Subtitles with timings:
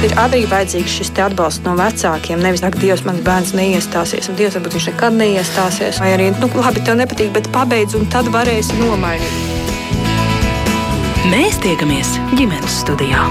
[0.00, 2.40] Ir arī vajadzīgs šis atbalsts no vecākiem.
[2.40, 6.00] Nevis tā, ka Dievs mans bērns neiestāsies, un Dievs varbūt viņš nekad neiestāsies.
[6.00, 9.28] Vai arī, nu, labi, tev nepatīk, bet pabeidz, un tad varēsi nomainīt.
[11.28, 13.26] Mēs tiekamies ģimenes studijā.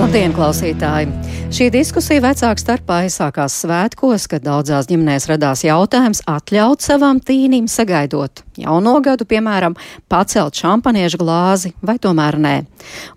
[0.00, 1.12] Labdien, klausītāji!
[1.52, 8.46] Šī diskusija vecāku starpā aizsākās svētkos, kad daudzās ģimenēs radās jautājums atļaut savam tīnim sagaidot
[8.64, 9.76] jauno gadu, piemēram,
[10.10, 12.54] pacelt šampaniešu glāzi, vai tomēr nē.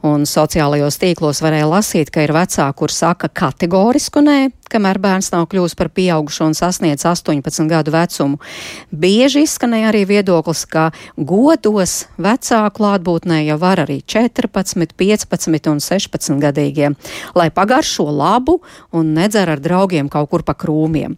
[0.08, 4.40] Un sociālajos tīklos varēja lasīt, ka ir vecāki, kur saka kategorisku nē,
[4.74, 8.40] kamēr bērns nav kļuvis par pieaugušu un sasniedz 18 gadu vecumu.
[8.90, 16.40] Bieži izskanēja arī viedoklis, ka godos vecāku klātbūtnē jau var arī 14, 15 un 16
[16.42, 16.94] gadīgie,
[17.38, 18.60] lai pagaršo labu
[18.92, 21.18] un nedzer ar draugiem kaut kur pa krūmiem.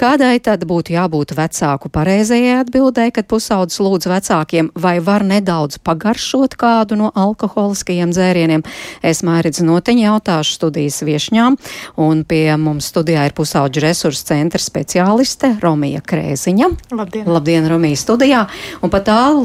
[0.00, 3.28] Kādai tad būtu jābūt vecāku pareizajai atbildēji, kad
[3.64, 8.64] pusaudzis lūdz vecākiem, vai var nedaudz pagaršot kādu no alkoholiskajiem dzērieniem?
[9.02, 11.56] Es mērķis noteņi jautāšu studijas viešņām,
[11.96, 16.68] un pie mums studijā ir pusauģu resursu centra speciāliste Romija Krēziņa.
[16.92, 17.24] Labdien!
[17.26, 18.44] Labdien, Romija studijā!
[18.82, 19.44] Un pat tālu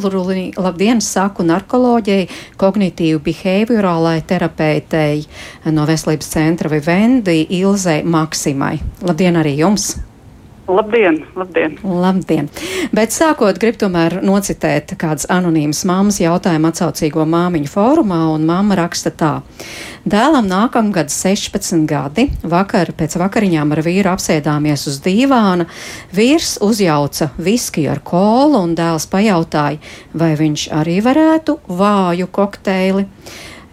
[0.58, 2.28] labdien saku narkoloģijai,
[2.60, 5.24] kognitīvu behaviorālai terapeitei
[5.72, 8.78] no veselības centra Vivendi Ilzei Maksimai.
[9.06, 9.94] Labdien arī jums!
[10.70, 11.80] Labdien, labdien!
[11.82, 12.46] Labdien!
[12.94, 19.10] Bet sākot, gribu tomēr nocitēt kādas anonīmas mammas jautājumu atsaucīgo māmiņu fórumā, un mamma raksta
[19.10, 19.32] tā.
[20.06, 25.66] Dēlam nākamgad 16 gadi, vakar pēc vakariņām ar vīru apsēdāmies uz dīvāna,
[26.14, 29.82] vīrs uzjauca viskiju ar kolu, un dēls pajautāja,
[30.14, 33.10] vai viņš arī varētu vāju kokteili.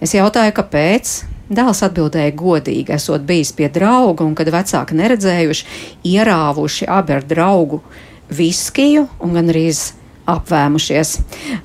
[0.01, 1.19] Es jautāju, kāpēc?
[1.47, 5.67] Dēls atbildēja godīgi, esot bijis pie drauga, un kad vecāki neredzējuši,
[6.11, 7.81] ierāvuši abi ar draugu
[8.35, 9.93] viskiju un gandrīz
[10.27, 11.13] apvēmušies.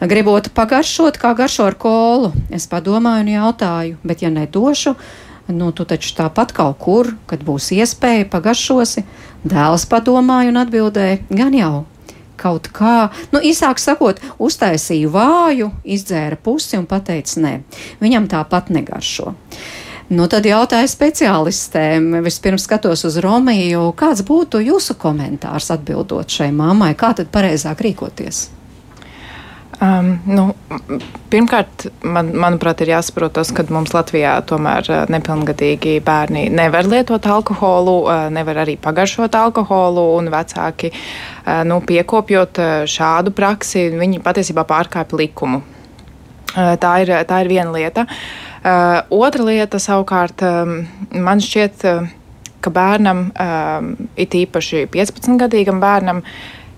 [0.06, 4.94] Gribot pagaršot, kā garšo ar kolu, es padomāju un jautāju, bet ja nedošu,
[5.50, 9.04] nu tu taču tāpat kaut kur, kad būs iespēja pagaršosi,
[9.42, 11.74] dēls padomāja un atbildēja, gan jau
[12.42, 17.54] kaut kā, nu, īsāk sakot, uztaisīju vāju, izdzēra pusi un pateica nē.
[18.02, 19.36] Viņam tāpat negaršo.
[20.12, 22.18] Nu, tad jautāju speciālistēm.
[22.26, 23.86] Vispirms skatos uz Romiju.
[23.96, 26.92] Kāds būtu jūsu komentārs atbildot šai mammai?
[27.00, 28.50] Kā tad pareizāk rīkoties?
[29.82, 30.44] Um, nu,
[31.34, 37.96] pirmkārt, man, manuprāt, ir jāsaprot tas, ka mums Latvijā tomēr nepilngadīgi bērni nevar lietot alkoholu,
[38.30, 40.92] nevar arī pagaršot alkoholu, un vecāki,
[41.66, 42.62] nu, piekopjot
[42.94, 45.64] šādu praksi, viņi patiesībā pārkāpj likumu.
[46.54, 48.06] Tā ir, tā ir viena lieta.
[49.10, 50.44] Otra lieta savukārt
[51.10, 51.88] man šķiet,
[52.62, 53.32] ka bērnam,
[54.14, 56.22] it īpaši 15-gadīgam bērnam,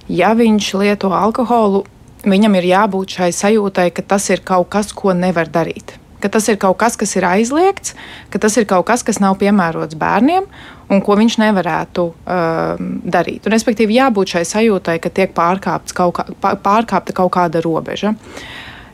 [0.08, 1.84] ja viņš lieto alkoholu,
[2.28, 5.98] viņam ir jābūt šai sajūtai, ka tas ir kaut kas, ko nevar darīt.
[6.24, 7.98] Ka tas ir kaut kas, kas ir aizliegts,
[8.32, 10.48] ka tas ir kaut kas, kas nav piemērots bērniem
[10.94, 13.44] un ko viņš nevarētu um, darīt.
[13.44, 18.14] Un, respektīvi, jābūt šai sajūtai, ka tiek kaut kā, pārkāpta kaut kāda robeža.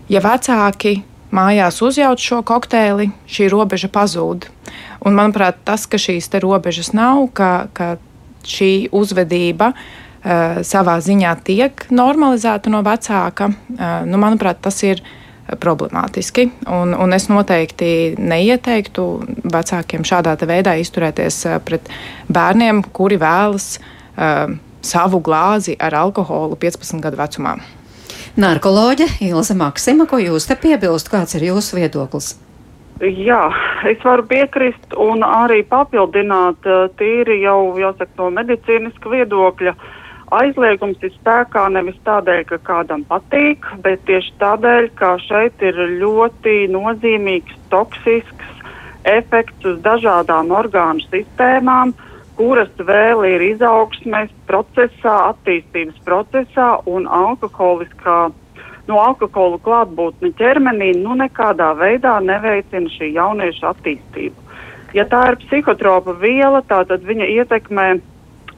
[0.10, 4.50] Ja vecāki mājās uzjauc šo kokteili, šī robeža pazūd.
[5.06, 7.98] Un, manuprāt, tas, ka šīs robežas nav, ka, ka
[8.42, 15.02] šī uzvedība Eh, savā ziņā tiek normalizēta no vecāka, eh, nu, manuprāt, tas ir
[15.60, 16.50] problemātiski.
[16.68, 19.06] Un, un es noteikti neieteiktu
[19.50, 21.88] vecākiem šādā veidā izturēties eh, pret
[22.30, 24.52] bērniem, kuri vēlas uh,
[24.86, 27.56] savu glāzi ar alkoholu 15 gadu vecumā.
[28.40, 32.36] Narkoloģe Ilza Maksima, ko jūs te piebilst, kāds ir jūsu viedoklis?
[33.00, 33.48] Jā,
[33.88, 36.68] es varu piekrist un arī papildināt
[37.00, 39.74] tīri jau, jāsaka, no medicīniska viedokļa.
[39.74, 39.99] Uh,
[40.30, 46.68] Aizliegums ir spēkā nevis tādēļ, ka kādam patīk, bet tieši tādēļ, ka šeit ir ļoti
[46.70, 48.52] nozīmīgs toksisks
[49.10, 51.96] efekts uz dažādām orgānu sistēmām,
[52.38, 58.20] kuras vēl ir izaugsmes procesā, attīstības procesā un alkoholiskā.
[58.90, 64.46] No alkohola klātbūtne ķermenī nu nekādā veidā neveicina šī jaunieša attīstību.
[64.98, 67.90] Ja tā ir psihotropa viela, tad viņa ietekmē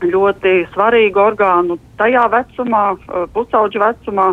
[0.01, 4.31] ļoti svarīgu orgānu tajā vecumā, eh, pusauģu vecumā,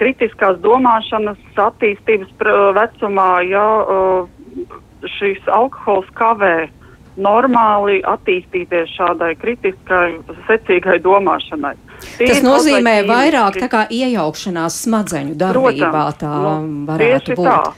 [0.00, 2.32] kritiskās domāšanas attīstības
[2.74, 4.78] vecumā, ja eh,
[5.18, 6.68] šīs alkohols kavē
[7.16, 10.18] normāli attīstīties šādai kritiskai,
[10.48, 11.76] secīgai domāšanai.
[12.18, 17.46] Tie Tas nozīmē vairāk tā kā iejaukšanās smadzeņu darbībā Protams, tā nu, varētu būt.
[17.46, 17.72] Tā.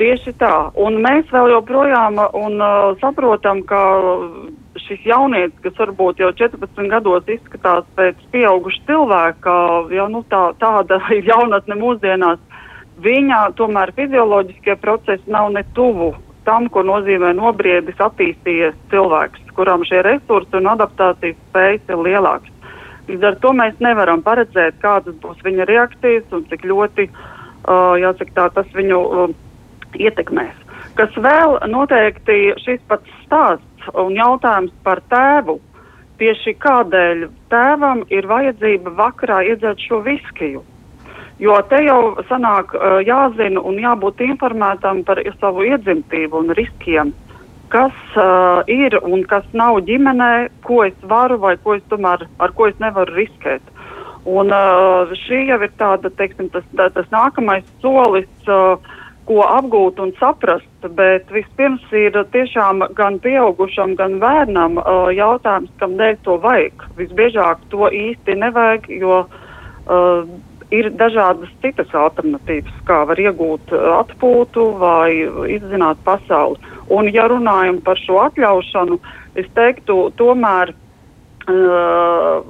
[0.00, 0.54] Tieši tā.
[0.80, 3.82] Un mēs vēl joprojām un, uh, saprotam, ka
[4.92, 9.54] šis jaunietis, kas varbūt jau 14 gados izskatās pēc pieauguša cilvēka,
[9.96, 12.42] jau nu, tā, tāda ir jaunatne mūsdienās,
[13.02, 16.12] viņa tomēr fizioloģiskie procesi nav ne tuvu
[16.44, 22.50] tam, ko nozīmē nobriedis, attīstījies cilvēks, kuram šie resursi un adaptācijas spējas ir lielākas.
[23.08, 28.34] Līdz ar to mēs nevaram paredzēt, kādas būs viņa reakcijas un cik ļoti uh, jāsaka,
[28.34, 29.32] tā, tas viņu uh,
[29.98, 30.58] ietekmēs.
[30.98, 35.58] Kas vēl noteikti šis pats stāsts un jautājums par tēvu.
[36.20, 40.62] Tieši kādēļ tēvam ir vajadzība vakarā iedzert šo viskiju?
[41.42, 47.10] Jo te jau sanāk jāzina un jābūt informētam par savu iedzimtību un riskiem,
[47.72, 50.32] kas uh, ir un kas nav ģimenē,
[50.66, 53.64] ko es varu vai ko es tomēr, ar ko es nevaru riskēt.
[54.28, 58.76] Un uh, šī jau ir tāda, teiksim, tas, tā, tas nākamais solis, uh,
[59.28, 65.94] ko apgūt un saprast, bet vispirms ir tiešām gan pieaugušam, gan bērnam uh, jautājums, kam
[66.00, 66.86] dēļ to vajag.
[66.98, 70.26] Visbiežāk to īsti nevajag, jo uh,
[70.74, 75.10] ir dažādas citas alternatīvas, kā var iegūt atpūtu vai
[75.54, 76.58] izzināt pasauli.
[76.92, 78.98] Un, ja runājam par šo atļaušanu,
[79.38, 82.42] es teiktu, tomēr uh,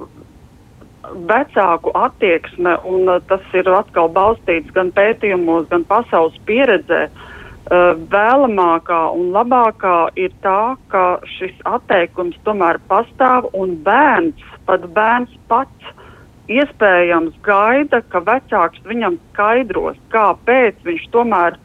[1.29, 9.01] vecāku attieksme, un uh, tas ir atkal balstīts gan pētījumos, gan pasaules pieredzē, uh, vēlamākā
[9.15, 15.93] un labākā ir tā, ka šis atteikums tomēr pastāv, un bērns, pat bērns pats,
[16.51, 21.55] iespējams gaida, ka vecāks viņam skaidros, kāpēc viņš tomēr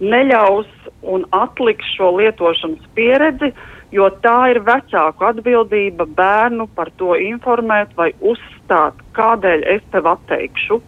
[0.00, 0.70] neļaus
[1.02, 3.50] un atliks šo lietošanas pieredzi,
[3.94, 10.80] jo tā ir vecāku atbildība bērnu par to informēt vai uzstāt, kādēļ es tev atteikšu,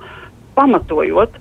[0.56, 1.38] pamatojot.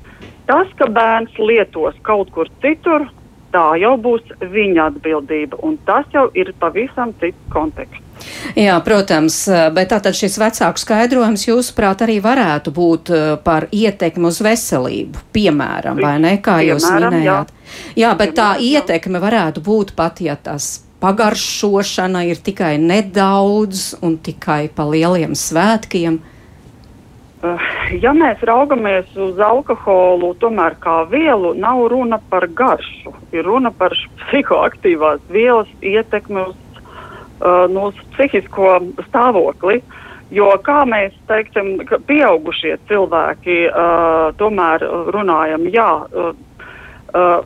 [0.49, 3.05] Tas, ka bērns lietos kaut kur citur,
[3.53, 8.07] tā jau būs viņa atbildība, un tas jau ir pavisam cits konteksts.
[8.53, 9.37] Jā, protams,
[9.73, 16.01] bet tātad šis vecāku skaidrojums, jūsuprāt, arī varētu būt eh, par ietekmi uz veselību, piemēram,
[16.01, 17.51] vai ne, kā piemēram, jūs minējāt?
[17.95, 23.95] Jā, jā bet piemēram, tā ietekme varētu būt pat, ja tas pagaršošana ir tikai nedaudz
[24.05, 26.19] un tikai pa lieliem svētkiem?
[27.41, 27.61] Eh,
[28.03, 33.15] ja mēs raugamies uz alkoholu, tomēr kā vielu, nav runa par garšu.
[33.33, 33.95] Ir runa par
[34.27, 36.59] psihoaktīvās vielas ietekmi uz,
[37.41, 38.75] uh, no uz psihisko
[39.07, 39.79] stāvokli.
[40.31, 46.35] Jo kā mēs teiksim, pieaugušie cilvēki uh, tomēr runājam, jā, uh,
[47.15, 47.41] uh,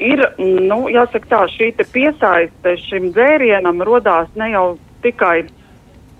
[0.00, 4.64] ir, nu, jāsaka tā, šī piesaiste šim dzērienam rodās ne jau
[5.04, 5.44] tikai,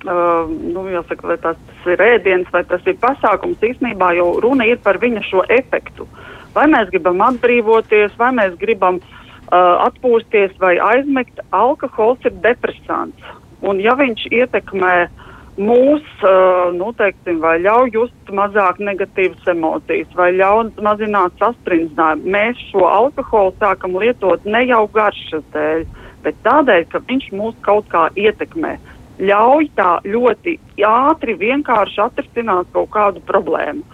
[0.07, 4.81] uh, nu, jāsaka, vai tas ir ēdiens vai tas ir pasākums, īstenībā jau runa ir
[4.85, 6.09] par viņa šo efektu.
[6.55, 13.35] Vai mēs gribam atbrīvoties, vai mēs gribam uh, atpūsties vai aizmigt, alkohols ir depresants.
[13.61, 15.30] Un ja viņš ietekmē uh,
[15.61, 22.31] mūs, uh, nu, teiksim, vai ļauj just mazāk negatīvas emocijas, vai ļauj mazināt sasprindzinājumu.
[22.35, 25.85] Mēs šo alkoholu sākam lietot ne jau garšas dēļ,
[26.25, 28.77] bet tādēļ, ka viņš mūs kaut kā ietekmē.
[29.21, 33.85] Ļauj tā ļoti ātri, vienkārši atrisināt kaut kādu problēmu.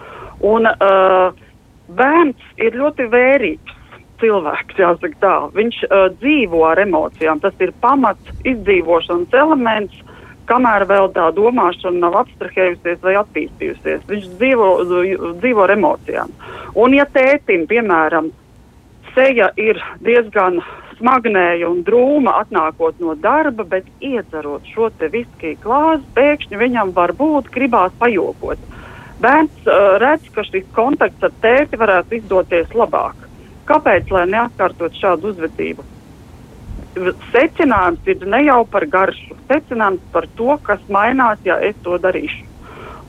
[0.47, 1.33] Un uh,
[1.97, 3.75] bērns ir ļoti vērīgs
[4.21, 5.35] cilvēks, jāsaka tā.
[5.57, 7.41] Viņš uh, dzīvo ar emocijām.
[7.43, 10.05] Tas ir pamats izdzīvošanas elements
[10.47, 14.03] kamēr vēl tā domāšana nav abstrahējusies vai attīstījusies.
[14.09, 14.67] Viņš dzīvo,
[15.41, 16.33] dzīvo ar emocijām.
[16.75, 18.31] Un, ja tētim, piemēram,
[19.15, 20.61] seja ir diezgan
[20.97, 27.51] smagnēja un drūma atnākot no darba, bet iedzerot šo te viskiju klāstu, pēkšņi viņam varbūt
[27.53, 28.61] gribās pajokot.
[29.21, 33.25] Bērns uh, redz, ka šis kontakts ar tēti varētu izdoties labāk.
[33.67, 35.96] Kāpēc, lai neatkārtot šādu uzvedību?
[37.31, 42.45] Secinājums ir ne jau par garšu, secinājums par to, kas mainās, ja es to darīšu.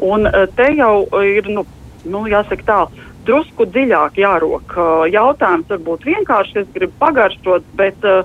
[0.08, 1.64] Un eh, te jau ir, nu,
[2.06, 2.80] nu jāsaka tā,
[3.26, 4.76] drusku dziļāk jārok.
[4.76, 8.22] Eh, jautājums varbūt vienkārši, es gribu pagaršot, bet uh,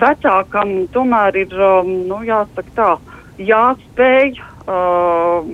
[0.00, 2.90] vecākam tomēr ir, um, nu, jāsaka tā,
[3.40, 5.48] jāspēj uh,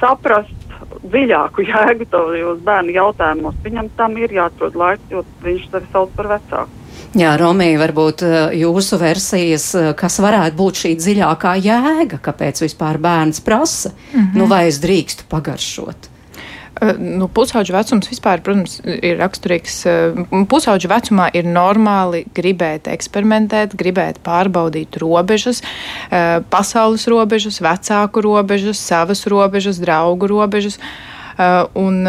[0.00, 3.60] saprast dziļāku jēgu tajos bērnu jautājumos.
[3.64, 6.83] Viņam tam ir jāatrod laiks, jo viņš sevi sauc par vecāku.
[7.14, 12.98] Jā, Romija, varbūt eh, jūsu versijas, eh, kas varētu būt šī dziļākā jēga, kāpēc vispār
[12.98, 14.40] bērns prasa, mm -hmm.
[14.40, 16.08] nu vai es drīkstu pagaršot?
[16.82, 19.86] Eh, nu, pusauģu vecums vispār, protams, ir raksturīgs.
[20.50, 25.62] Pusauģu vecumā ir normāli gribēt eksperimentēt, gribēt pārbaudīt robežas,
[26.50, 30.78] pasaules robežas, vecāku robežas, savas robežas, draugu robežas.
[31.74, 32.06] Un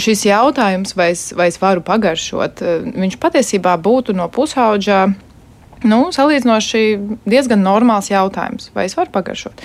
[0.00, 5.04] šis jautājums, vai es, vai es varu pagaršot, eh, viņš patiesībā būtu no pusauģa
[5.86, 6.82] nu, salīdzinoši
[7.28, 9.62] diezgan normāls jautājums, vai es varu pagaršot.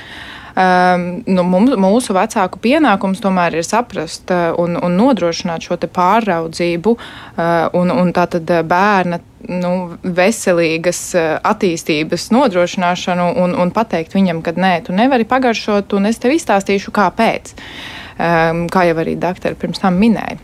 [0.52, 6.96] um, nu, mums, mūsu vecāku pienākums tomēr ir saprast uh, un, un nodrošināt šo pāraudzību
[6.98, 9.72] uh, un, un tātad bērna nu,
[10.04, 16.36] veselīgas attīstības nodrošināšanu un, un pateikt viņam, ka nē, tu nevari pagaršot, un es tev
[16.36, 17.56] izstāstīšu, kāpēc.
[18.20, 20.40] Um, kā jau arī doktori pirms tam minēja.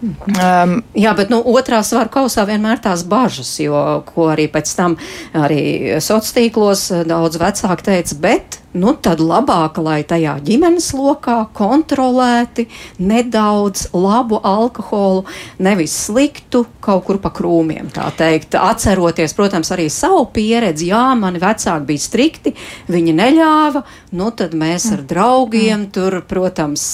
[0.00, 3.76] Um, jā, bet nu, otrā svaru kausā vienmēr tās bažas, jo,
[4.08, 4.96] ko arī pēc tam
[5.36, 12.66] arī sociālos tīklos daudz vecāki teica, bet nu tad labāk, lai tajā ģimenes lokā kontrolēti
[13.02, 15.24] nedaudz labu alkoholu,
[15.58, 18.54] nevis sliktu kaut kur pa krūmiem, tā teikt.
[18.60, 22.54] Atceroties, protams, arī savu pieredzi, jā, mani vecāki bija strikti,
[22.90, 23.84] viņi neļāva,
[24.18, 26.86] nu tad mēs ar draugiem tur, protams,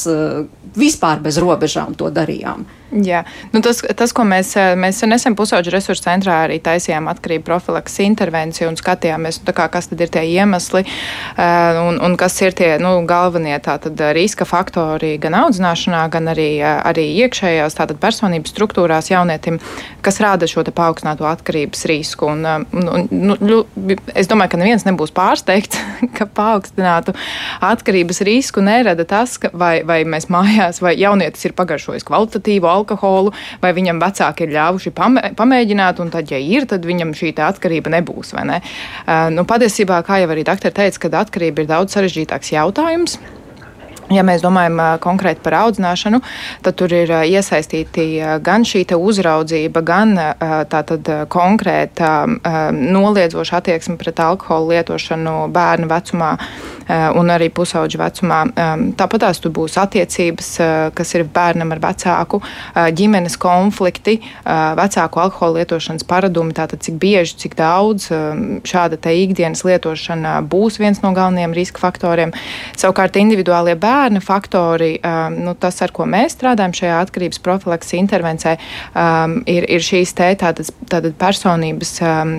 [0.76, 2.66] vispār bez robežām to darījām.
[2.86, 7.98] Jā, nu tas, tas, ko mēs, mēs nesen pusauģu resursu centrā arī taisījām atkarību profilaks
[8.04, 10.84] intervenciju un skatījāmies, nu, kā, kas tad ir tie iemesli
[11.80, 17.06] un, un kas ir tie nu, galvenie tātad, riska faktori gan audzināšanā, gan arī, arī
[17.24, 19.58] iekšējās tātad, personības struktūrās jaunietim,
[20.04, 22.30] kas rāda šo paaugstināto atkarības risku.
[22.32, 23.60] Un, un, nu,
[24.14, 25.80] es domāju, ka neviens nebūs pārsteigts,
[26.16, 27.14] ka paaugstinātu
[27.64, 33.34] atkarības risku nerada tas, ka vai, vai mēs mājās, vai jaunietis ir pagaršojis kvalitatīvu alkoholu,
[33.62, 34.94] vai viņam vecāki ir ļāvuši
[35.36, 38.32] pamēģināt, un tad, ja ir, tad viņam šī atkarība nebūs.
[38.46, 38.60] Ne?
[39.06, 43.18] Uh, nu, patiesībā, kā jau arī doktori teica, kad atkarība ir daudz sarežģītāks jautājums.
[44.12, 46.20] Ja mēs domājam konkrēti par audzināšanu,
[46.62, 48.04] tad tur ir iesaistīti
[48.46, 50.14] gan šī uzraudzība, gan
[50.70, 52.12] tātad konkrēta
[52.70, 56.30] noliedzoša attieksme pret alkoholu lietošanu bērnu vecumā
[57.18, 58.40] un arī pusauģu vecumā.
[58.94, 60.52] Tāpat tās tur būs attiecības,
[60.94, 62.38] kas ir bērnam ar vecāku,
[62.94, 68.06] ģimenes konflikti, vecāku alkohola lietošanas paradumi, tātad cik bieži, cik daudz
[68.62, 72.30] šāda te ikdienas lietošana būs viens no galvenajiem riska faktoriem.
[72.78, 77.94] Savukārt individuālie bērni bērna faktori, um, nu, tas, ar ko mēs strādājam šajā atkarības profilaks
[77.96, 78.56] intervencē,
[78.92, 82.34] um, ir, ir šīs te tādas, tādas personības um,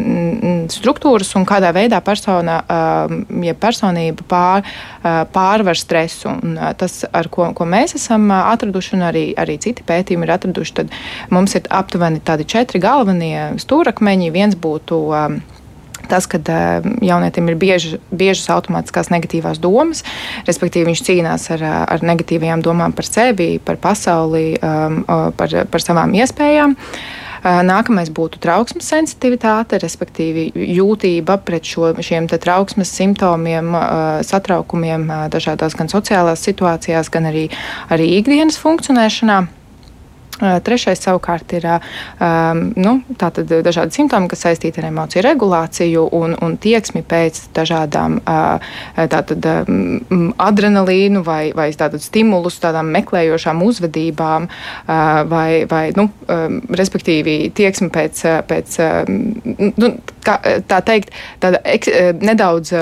[0.72, 4.66] struktūras un kādā veidā persona, um, ja personība pār,
[5.02, 6.30] uh, pārvar stresu.
[6.32, 10.28] Un, uh, tas, ar ko, ko mēs esam uh, atraduši, un arī, arī citi pētījumi
[10.28, 10.98] ir atraduši, tad
[11.34, 14.34] mums ir aptuveni tādi četri galvenie stūrakmeņi.
[14.36, 15.40] Viens būtu um,
[16.10, 20.04] tas, ka uh, jaunietim ir bieži, biežas automātiskās negatīvās domas,
[20.48, 25.04] respektīvi viņš cīnās ar, ar negatīvajām domām par sevi, par pasauli, um,
[25.38, 26.78] par, par savām iespējām.
[26.78, 33.76] Uh, nākamais būtu trauksmes sensitivitāte, respektīvi jūtība pret šo, šiem trauksmes simptomiem,
[34.26, 37.48] satraukumiem dažādās gan sociālās situācijās, gan arī,
[37.90, 39.46] arī ikdienas funkcionēšanā.
[40.38, 41.66] Trešais savukārt ir
[42.78, 48.20] nu, dažādi simptomi, kas saistīti ar emociju regulāciju un, un tieksmi pēc dažādām
[49.14, 49.48] tātad,
[50.48, 54.46] adrenalīnu vai, vai tātad, stimulus, tādām meklējošām uzvedībām,
[55.32, 56.10] vai, vai nu,
[56.84, 58.78] respektīvi tieksmi pēc, pēc
[59.82, 59.92] nu,
[60.26, 60.38] kā,
[60.70, 61.90] tā teikt, tāda ek,
[62.22, 62.76] nedaudz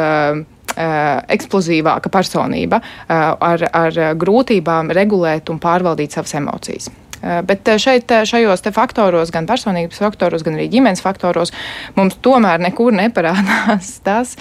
[0.76, 6.92] eksplozīvāka personība ar, ar grūtībām regulēt un pārvaldīt savas emocijas.
[7.26, 11.50] Eh, bet eh, šeit, eh, šajos faktoros, gan personības faktoros, gan arī ģimenes faktoros,
[11.96, 14.36] mums tomēr nekur neparādās tas,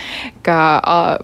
[0.45, 0.59] ka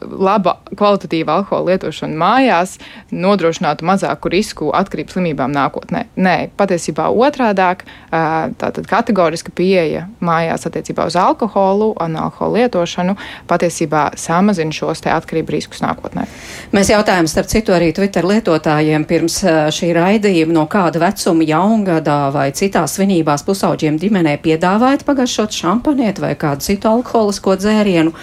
[0.00, 2.78] laba kvalitatīva alkohola lietošana mājās
[3.12, 6.06] nodrošinātu mazāku risku atkarības slimībām nākotnē.
[6.16, 13.16] Nē, patiesībā otrādāk, tātad kategoriska pieeja mājās attiecībā uz alkoholu un alkohola lietošanu
[13.50, 16.24] patiesībā samazina šos te atkarību riskus nākotnē.
[16.72, 19.42] Mēs jautājām, starp citu, arī Twitter lietotājiem pirms
[19.76, 26.32] šī raidījuma, no kāda vecuma jaungadā vai citās svinībās pusauģiem ģimenē piedāvājat pagaršot šampanieti vai
[26.38, 28.14] kādu citu alkoholisko dzērienu.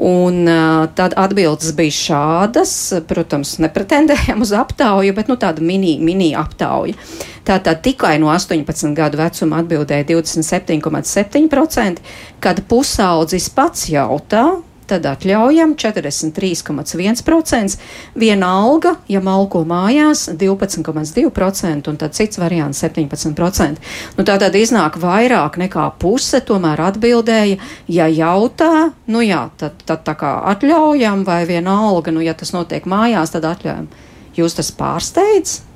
[0.00, 2.70] Un uh, tad atbildes bija šādas,
[3.04, 6.96] protams, nepretendējam uz aptauju, bet nu, tāda mini, mini aptauja.
[7.44, 12.00] Tātad tikai no 18 gadu vecuma atbildēja 27,7%,
[12.40, 14.46] kad pusaudzis pats jautā,
[14.90, 17.78] tad atļaujam 43,1%,
[18.18, 23.76] vienalga, ja malko mājās 12,2% un tad cits variants 17%.
[24.18, 27.56] Nu, tā tad iznāk vairāk nekā puse, tomēr atbildēja,
[27.88, 32.86] ja jautā, nu jā, tad, tad tā kā atļaujam vai vienalga, nu ja tas notiek
[32.90, 33.90] mājās, tad atļaujam.
[34.38, 35.69] Jūs tas pārsteidz?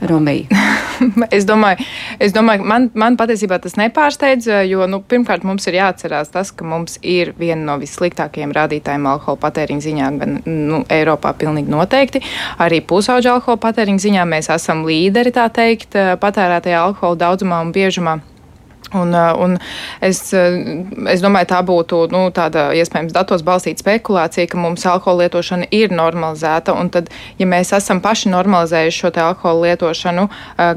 [0.00, 0.66] Romija?
[1.36, 1.84] es domāju,
[2.22, 6.66] es domāju man, man patiesībā tas nepārsteidz, jo nu, pirmkārt mums ir jāatcerās tas, ka
[6.68, 12.22] mums ir viena no vissliktākajiem rādītājiem alkohola patēriņa ziņā, gan nu, Eiropā pilnīgi noteikti.
[12.62, 18.18] Arī pusauģa alkohola patēriņa ziņā mēs esam līderi, tā teikt, patērētajā alkohola daudzumā un biežumā.
[18.94, 19.56] Un, un
[20.04, 25.66] es, es domāju, tā būtu nu, tāda iespējams datos balstīta spekulācija, ka mums alkohola lietošana
[25.74, 26.76] ir normalizēta.
[26.94, 30.28] Tad, ja mēs esam paši normalizējuši šo alkohola lietošanu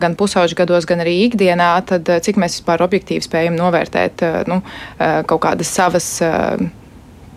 [0.02, 4.62] gan pusauģu gados, gan arī ikdienā, tad cik mēs vispār objektīvi spējam novērtēt nu,
[5.00, 6.10] kaut kādas savas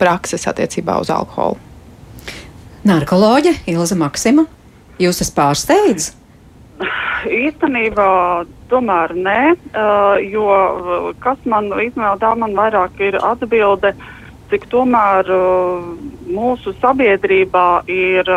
[0.00, 1.61] prakses attiecībā uz alkoholu?
[2.88, 4.49] Narkoloģe Ilza Maksima,
[4.99, 6.11] jūs esat pārsteidz?
[7.33, 8.09] Īstenībā
[8.73, 9.41] tomēr nē,
[10.33, 10.47] jo
[11.23, 13.93] kas man īstenībā tā man vairāk ir atbilde,
[14.50, 15.29] cik tomēr
[16.33, 18.33] mūsu sabiedrībā ir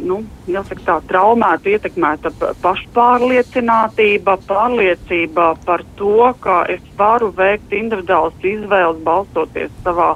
[0.00, 0.18] nu,
[0.48, 2.32] jāsaka, tā traumēta, ietekmēta
[2.64, 10.14] pašpārliecinātība, pārliecība par to, ka es varu veikt individuālas izvēles balstoties savā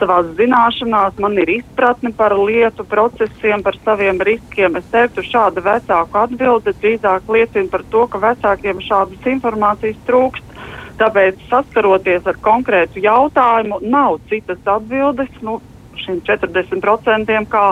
[0.00, 4.78] savā zināšanās, man ir izpratne par lietu procesiem, par saviem riskiem.
[4.80, 10.56] Es teiktu, šāda vecāku atbilde drīzāk liecina par to, ka vecākiem šādas informācijas trūkst.
[11.00, 15.60] Tāpēc, saskaroties ar konkrētu jautājumu, nav citas atbildes nu,
[16.00, 17.66] šiem 40% kā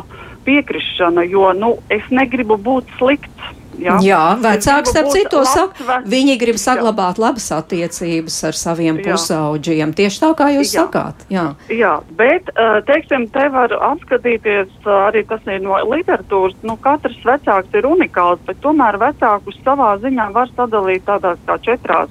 [0.46, 3.54] piekrišana, jo nu, es negribu būt slikts.
[3.78, 7.24] Jā, jā vecāks starp citu saka, viņi grib saglabāt jā.
[7.26, 9.94] labas attiecības ar saviem pusauģiem.
[9.98, 10.84] Tieši tā kā jūs jā.
[10.84, 11.24] sakāt.
[11.32, 12.50] Jā, jā bet,
[12.88, 14.72] teiksim, te var apskatīties,
[15.08, 20.30] arī tas ir no literatūras, nu, katrs vecāks ir unikāls, bet tomēr vecākus savā ziņā
[20.34, 22.10] var sadalīt tādās kā četrās,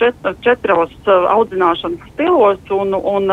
[0.00, 3.32] čet, četros audzināšanas stilos, un, un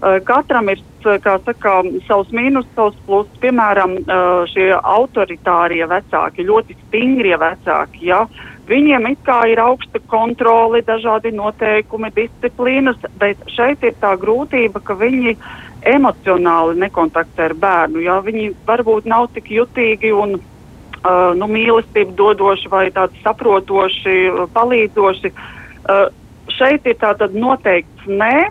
[0.00, 3.38] katram ir Eh, saka, savus mīnus, savus plusus.
[3.40, 8.02] Piemēram, eh, šie autoritārie vecāki, ļoti stingrie vecāki.
[8.02, 8.26] Ja?
[8.68, 14.94] Viņiem it kā ir augsta kontrole, dažādi noteikumi, disciplīnas, bet šeit ir tā grūtība, ka
[14.94, 15.36] viņi
[15.82, 18.02] emocionāli nekontaktē ar bērnu.
[18.02, 18.20] Ja?
[18.20, 25.32] Viņi varbūt nav tik jutīgi un uh, nu, mīlestību dodoši vai tādi saprotoši, palīdzoši.
[25.88, 26.10] Uh,
[26.60, 28.50] šeit ir tātad noteikts nē,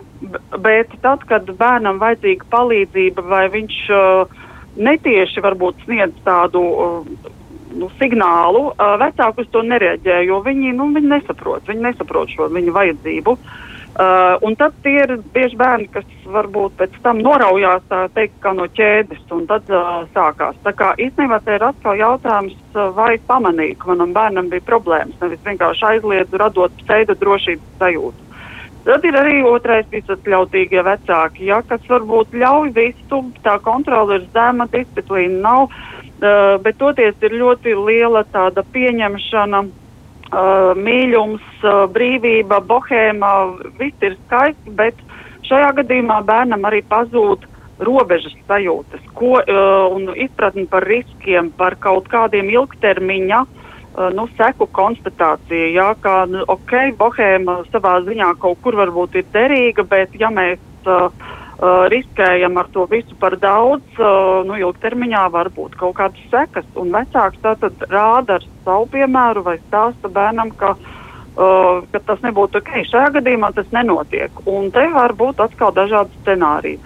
[0.60, 4.38] bet tad, kad bērnam vajadzīga palīdzība vai viņš uh,
[4.76, 7.32] netieši varbūt sniedz tādu uh,
[7.78, 12.50] nu, signālu, uh, vecāki uz to nereaģē, jo viņi, nu, viņi nesaprot, viņi nesaprot šo
[12.52, 13.38] viņu vajadzību.
[13.38, 13.66] Uh,
[14.46, 17.82] un tad ir bieži bērni, kas varbūt pēc tam noraujās,
[18.14, 20.56] teikt, kā no ķēdes, un tad uh, sākās.
[20.64, 25.18] Tā kā īstenībā te ir atkal jautājums, uh, vai pamanīju, ka manam bērnam bija problēmas,
[25.20, 28.28] nevis vienkārši aizliedzu, radot pseido drošības sajūtu.
[28.86, 34.70] Tad ir arī otrais visatļautīgie vecāki, ja, kas varbūt ļauj visu, tā kontrole ir zema,
[34.72, 39.66] disciplīna nav, uh, bet toties ir ļoti liela tāda pieņemšana,
[40.30, 43.30] uh, mīlums, uh, brīvība, bohēma,
[43.78, 44.98] viss ir skaisti, bet
[45.48, 47.46] šajā gadījumā bērnam arī pazūd
[47.80, 53.46] robežas sajūtas, ko, uh, un izpratni par riskiem, par kaut kādiem ilgtermiņa
[53.90, 59.24] Uh, nu, seku konstatācija, jā, ka, nu, ok, bohēma savā ziņā kaut kur varbūt ir
[59.34, 61.08] derīga, bet ja mēs uh,
[61.60, 66.66] uh, riskējam ar to visu par daudz, uh, nu, ilgtermiņā var būt kaut kādas sekas.
[66.80, 72.62] Un vecāks tātad rāda ar savu piemēru vai stāsta bērnam, ka, uh, ka tas nebūtu
[72.62, 72.72] ok.
[72.90, 74.42] Šajā gadījumā tas nenotiek.
[74.48, 76.80] Un te var būt atkal dažādi scenāriji.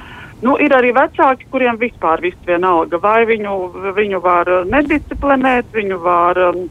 [0.44, 3.54] Nu, ir arī vecāki, kuriem vispār viss vienalga, vai viņu,
[3.96, 6.66] viņu var nedisciplinēt, viņu var um,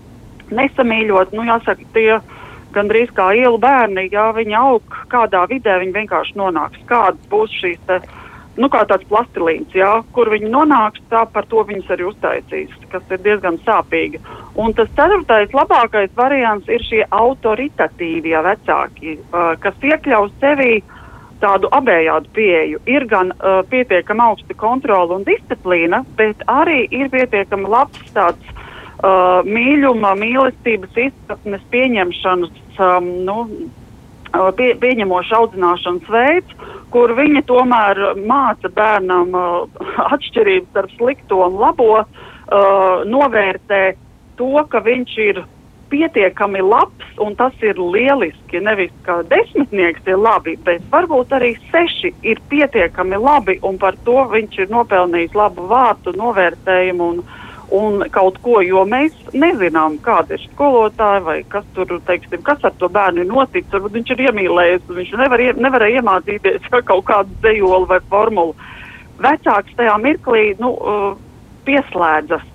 [0.54, 2.20] nesamīļot, nu, jāsaka, tie
[2.76, 6.82] gandrīz kā ielu bērni, ja viņi aug kādā vidē, viņi vienkārši nonāks.
[6.90, 8.00] Kādas būs šīs te,
[8.58, 13.14] nu, kā tāds plastilīns, jā, kur viņi nonāks, tā par to viņus arī uztaisīs, kas
[13.14, 14.22] ir diezgan sāpīgi.
[14.60, 20.82] Un tas ceturtais, labākais variants ir šie autoritatīvie vecāki, uh, kas iekļaus sevī
[21.44, 22.80] tādu abējādu pieeju.
[22.88, 28.63] Ir gan uh, pietiekami augsta kontrola un disciplīna, bet arī ir pietiekami labs tāds
[29.04, 38.04] uh, mīluma, mīlestības izpratnes pieņemšanas, um, nu, uh, pie, pieņemoša audzināšanas veids, kur viņa tomēr
[38.28, 39.84] māca bērnam uh,
[40.16, 43.84] atšķirības starp slikto un labo, uh, novērtē
[44.40, 45.44] to, ka viņš ir
[45.94, 48.62] pietiekami labs, un tas ir lieliski.
[48.66, 54.24] Nevis kā desmitnieks ir labi, bet varbūt arī seši ir pietiekami labi, un par to
[54.32, 57.22] viņš ir nopelnījis labu vārtu, novērtējumu un,
[57.74, 62.76] un kaut ko, jo mēs nezinām, kāda ir skolotāja vai kas tur, teiksim, kas ar
[62.78, 63.72] to bērnu ir noticis.
[63.74, 68.56] Varbūt viņš ir iemīlējies, viņš nevar, nevarēja iemācīties kaut kādu dzējoli vai formulu.
[69.24, 71.14] Vecāks tajā mirklī nu, uh,
[71.66, 72.46] pieslēdzas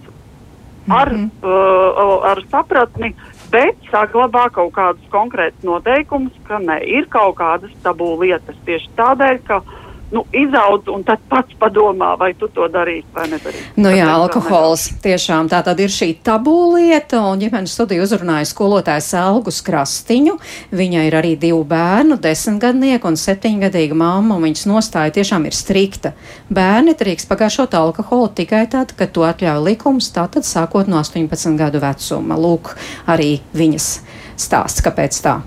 [0.88, 1.48] ar, mm -hmm.
[1.48, 3.14] uh, ar sapratni,
[3.50, 9.38] bet saglabā kaut kādus konkrētus noteikumus, ka ne, ir kaut kādas tabū lietas tieši tādēļ,
[9.46, 9.62] ka
[10.10, 13.64] nu, izaudz un tad pats padomā, vai tu to darīsi vai nedarīsi.
[13.80, 19.10] Nu jā, alkohols tiešām tā tad ir šī tabū lieta, un ģimenes studiju uzrunāja skolotājs
[19.20, 20.38] Elgus Krastiņu.
[20.78, 26.14] Viņa ir arī divu bērnu, desmitgadnieku un septiņgadīga mamma, un viņas nostāja tiešām ir strikta.
[26.48, 31.84] Bērni drīkst pagājušot alkoholu tikai tad, kad to atļauj likums, tātad sākot no 18 gadu
[31.84, 32.40] vecuma.
[32.40, 32.74] Lūk,
[33.10, 33.92] arī viņas
[34.38, 35.40] stāsts, kāpēc tā.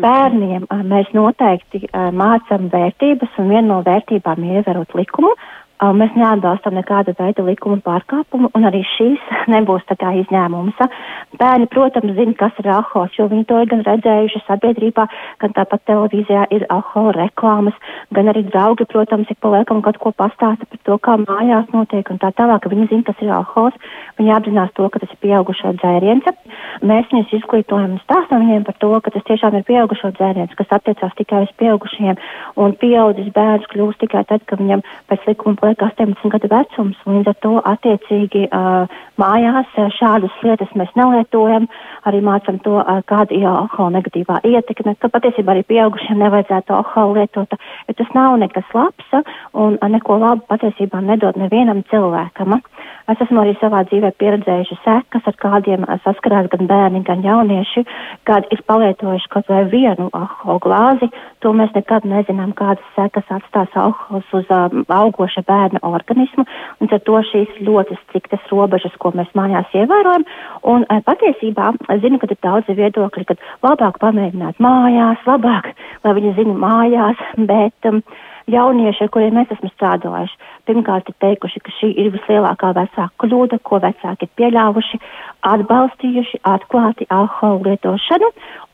[0.00, 5.34] Bērniem mēs noteikti mācām vērtības, un viena no vērtībām ir ievērot likumu.
[5.82, 10.78] Mēs neatbalstam nekāda veida likuma pārkāpumu, un arī šīs nebūs tā kā izņēmums.
[11.40, 15.08] Bērni, protams, zina, kas ir alkohols, jo viņi to ir gan redzējuši sabiedrībā,
[15.42, 17.74] gan tāpat televīzijā ir alkohola reklāmas,
[18.14, 22.14] gan arī draugi, protams, ik pa laikam kaut ko pastāsta par to, kā mājās notiek
[22.14, 22.68] un tā tālāk.
[22.70, 23.90] Viņi zina, kas ir alkohols,
[24.20, 26.30] viņi apzinās to, ka tas ir pieaugušo dzēriens.
[26.86, 30.78] Mēs viņus izglītojam un stāstam viņiem par to, ka tas tiešām ir pieaugušo dzēriens, kas
[30.78, 32.22] attiecās tikai uz pieaugušiem,
[32.62, 37.28] un pieaudzis bērns kļūst tikai tad, kad viņam pēc likuma paliek 18 gadu vecums, līdz
[37.28, 38.88] ar to attiecīgi uh,
[39.20, 41.68] mājās šādas lietas mēs nelietojam,
[42.04, 47.20] arī mācam to, uh, kāda ir alkohola negatīvā ietekme, ka patiesībā arī pieaugušiem nevajadzētu alkoholu
[47.20, 47.56] lietot,
[47.88, 49.08] jo tas nav nekas labs
[49.52, 52.60] un uh, neko labu patiesībā nedod nevienam cilvēkam.
[53.10, 57.84] Es esmu arī savā dzīvē pieredzējuši sekas, ar kādiem saskarās gan bērni, gan jaunieši,
[58.28, 61.10] kad ir palietojuši kaut vai vienu alkohola glāzi,
[61.42, 66.46] to mēs nekad nezinām, kādas sekas atstās alkohols uz um, augoša bērna bērna organismu,
[66.80, 70.26] un ar to šīs ļoti striktas robežas, ko mēs mājās ievērojam.
[70.74, 75.72] Un eh, patiesībā es zinu, ka ir daudzi viedokļi, ka labāk pamēģināt mājās, labāk,
[76.04, 78.02] lai viņi zina mājās, bet um,
[78.50, 83.60] jaunieši, ar kuriem mēs esam strādājuši, pirmkārt ir teikuši, ka šī ir vislielākā vecāka kļūda,
[83.66, 85.00] ko vecāki ir pieļāvuši,
[85.52, 88.32] atbalstījuši atklāti alkoholu lietošanu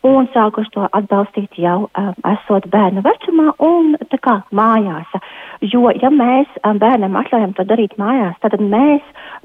[0.09, 5.17] un sākuši to atbalstīt jau um, esot bērnu vecumā un tā kā mājās.
[5.61, 9.03] Jo, ja mēs um, bērnam atļaujam to darīt mājās, tad mēs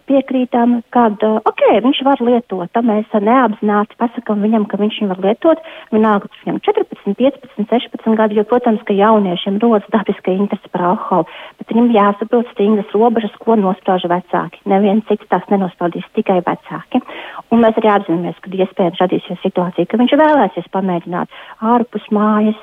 [0.09, 5.11] piekrītam, ka, uh, ok, viņš var lietot, tad mēs neapzināti pasakam viņam, ka viņš viņu
[5.11, 5.63] var lietot,
[5.93, 10.87] vienalga, ka viņam 14, 15, 16 gadi, jo, protams, ka jauniešiem rodas dabiska interese par
[10.93, 14.63] alkoholu, bet viņam jāsaprot stingras robežas, ko nosprauž vecāki.
[14.69, 17.03] Neviens cits tās nenospraudīs, tikai vecāki.
[17.53, 21.41] Un mēs arī apzināmies, ka iespējams radīsies situācija, ka viņš vēlēsies pamēģināt
[21.73, 22.59] ārpus mājas,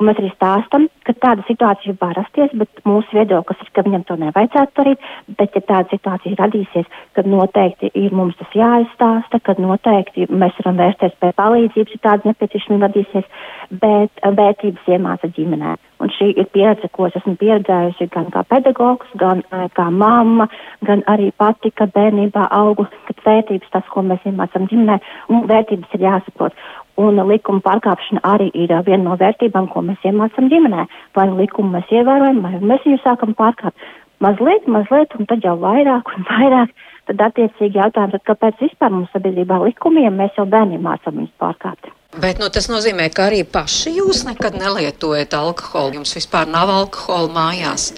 [0.00, 4.06] Un mēs arī stāstam, ka tāda situācija var rasties, bet mūsu viedoklis ir, ka viņam
[4.08, 5.04] to nevajadzētu darīt.
[5.36, 10.80] Bet, ja tāda situācija radīsies, tad noteikti ir mums tas jāizstāsta, kad noteikti mēs varam
[10.80, 13.46] vērsties pie palīdzības, ja tāda nepieciešamība radīsies,
[13.84, 15.76] bet vērtības iemāca ģimenē.
[16.00, 20.48] Un šī ir pieredze, ko es esmu pieredzējusi gan kā pedagogs, gan uh, kā mamma,
[20.88, 24.96] gan arī pati, kad bērnībā augu, kad vērtības tas, ko mēs iemācām ģimenē,
[25.28, 26.56] un vērtības ir jāsaprot.
[27.00, 30.86] Un likuma pārkāpšana arī ir viena no vērtībām, ko mēs iemācām ģimenē.
[31.16, 33.88] Vai nu likumu mēs ievērojam, vai mēs viņu sākam pārkāpt.
[34.20, 36.74] Mazliet, mazliet, un tad jau vairāk un vairāk.
[37.08, 41.88] Tad attiecīgi jautājums, tad kāpēc vispār mums sabiedrībā likumiem mēs jau bērniem mācām viņus pārkāpt.
[42.20, 46.00] Bet nu, tas nozīmē, ka arī paši jūs nekad nelietojat alkoholu.
[46.00, 47.92] Jums vispār nav alkohola mājās.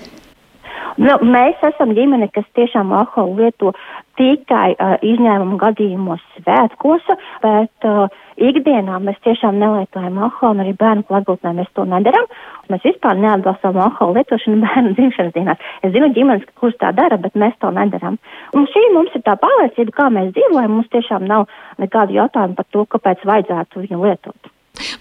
[1.01, 3.73] Nu, mēs esam ģimene, kas tiešām alkoholu lieto
[4.21, 7.09] tikai uh, izņēmumu gadījumos svētkos,
[7.43, 12.29] bet uh, ikdienā mēs tiešām nelietojam alkoholu, arī bērnu klātbūtnē mēs to nedaram.
[12.73, 15.69] Mēs vispār neatbalstām alkoholu lietošanu bērnu dzimšanas dienās.
[15.83, 18.19] Es zinu ģimenes, kuras tā dara, bet mēs to nedaram.
[18.57, 20.79] Un šī mums ir tā pārliecība, kā mēs dzīvojam.
[20.79, 21.49] Mums tiešām nav
[21.83, 24.53] nekādu jautājumu par to, kāpēc vajadzētu viņu lietot.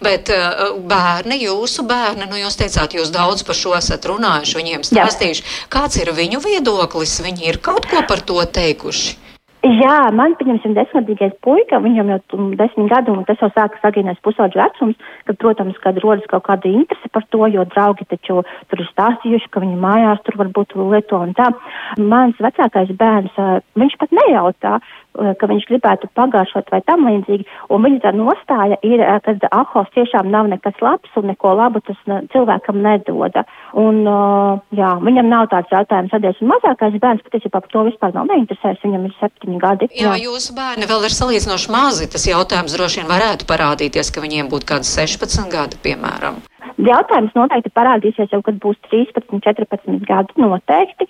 [0.02, 4.86] Bet uh, bērni, jūsu bērni, nu jūs teicāt, jūs daudz par šo esat runājuši, viņiem
[4.88, 5.46] stāstījuši.
[5.46, 5.68] Jā.
[5.74, 7.20] Kāds ir viņu viedoklis?
[7.22, 9.20] Viņi ir kaut ko par to teikuši.
[9.62, 14.58] Jā, man, pieņemsim, desmitgadīgais puika, viņam jau desmit gadu, un tas jau sākas agrīnais pusauģu
[14.58, 18.90] vecums, kad, protams, kad rodas kaut kāda interese par to, jo draugi taču tur ir
[18.90, 21.52] stāstījuši, ka viņi mājās tur varbūt lieto un tā.
[22.02, 23.38] Mans vecākais bērns,
[23.78, 24.80] viņš pat nejautā,
[25.11, 29.36] Eh, ka viņš gribētu pagāšot vai tam līdzīgi, un viņa tā nostāja ir, eh, ka
[29.52, 31.98] alkohols tiešām nav nekas labs un neko labu tas
[32.32, 33.44] cilvēkam nedoda.
[33.74, 38.14] Un, uh, jā, viņam nav tāds jautājums radies, un mazākais bērns patiesībā par to vispār
[38.14, 39.90] nav neinteresēs, viņam ir septiņi gadi.
[39.96, 40.28] Jā, jā.
[40.28, 44.74] jūsu bērni vēl ir salīdzinoši mazi, tas jautājums droši vien varētu parādīties, ka viņiem būtu
[44.74, 46.42] kāds 16 gadi, piemēram.
[46.82, 51.08] Jautājums noteikti parādīsies jau, kad būs 13, 14 gadi noteikti,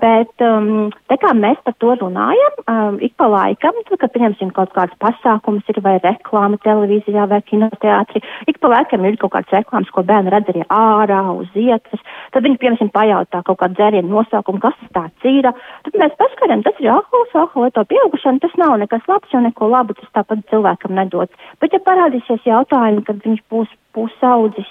[0.00, 4.72] bet um, tā kā mēs par to runājam, ik pa laikam, tad, kad pieņemsim kaut
[4.76, 9.92] kādas pasākumus, ir vai reklāma televīzijā vai kinoteātrī, ik pa laikam ir kaut kāds reklāmas,
[9.92, 14.62] ko bērni redz arī ārā uz ietves, tad viņi, piemēram, pajautā kaut kādu dzērienu nosaukumu,
[14.64, 15.50] kas tāds ir,
[15.86, 19.70] tad mēs paskaram, tas ir alkohols, alkohola to pieaugušana, tas nav nekas labs, jo neko
[19.72, 21.32] labu tas tāpat cilvēkam nedod.
[21.60, 24.70] Bet ja parādīsies jautājumi, kad viņš būs pusaudzis,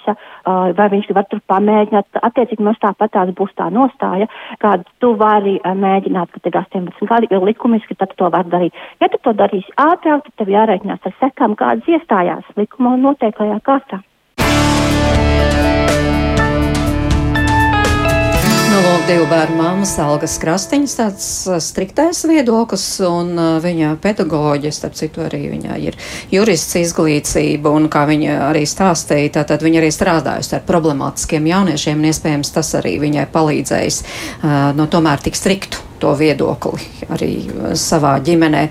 [0.78, 2.20] vai viņš var tur pamēģināt.
[2.28, 4.28] Attiecīgi mums tāpat tās būs tā nostāja,
[4.62, 8.76] kādu tu vari mēģināt, ka tev 18 gadi ir likumiski, tad to var darīt.
[9.02, 14.04] Ja tu to darīsi ātrāk, tad tev jārēķinās ar sekām, kādas iestājās likuma noteiktajā kārtā.
[18.74, 21.26] Nu, lūk, divu bērnu māmas Algas Krastiņas tāds
[21.62, 25.94] striktais viedoklis, un uh, viņa pedagoģe, starp citu, arī viņā ir
[26.34, 32.10] jurists izglītība, un kā viņa arī stāstīja, tātad viņa arī strādājusi ar problemātiskiem jauniešiem, un
[32.10, 37.30] iespējams tas arī viņai palīdzējis, uh, no tomēr tik striktu to viedokli arī
[37.78, 38.62] savā ģimenē.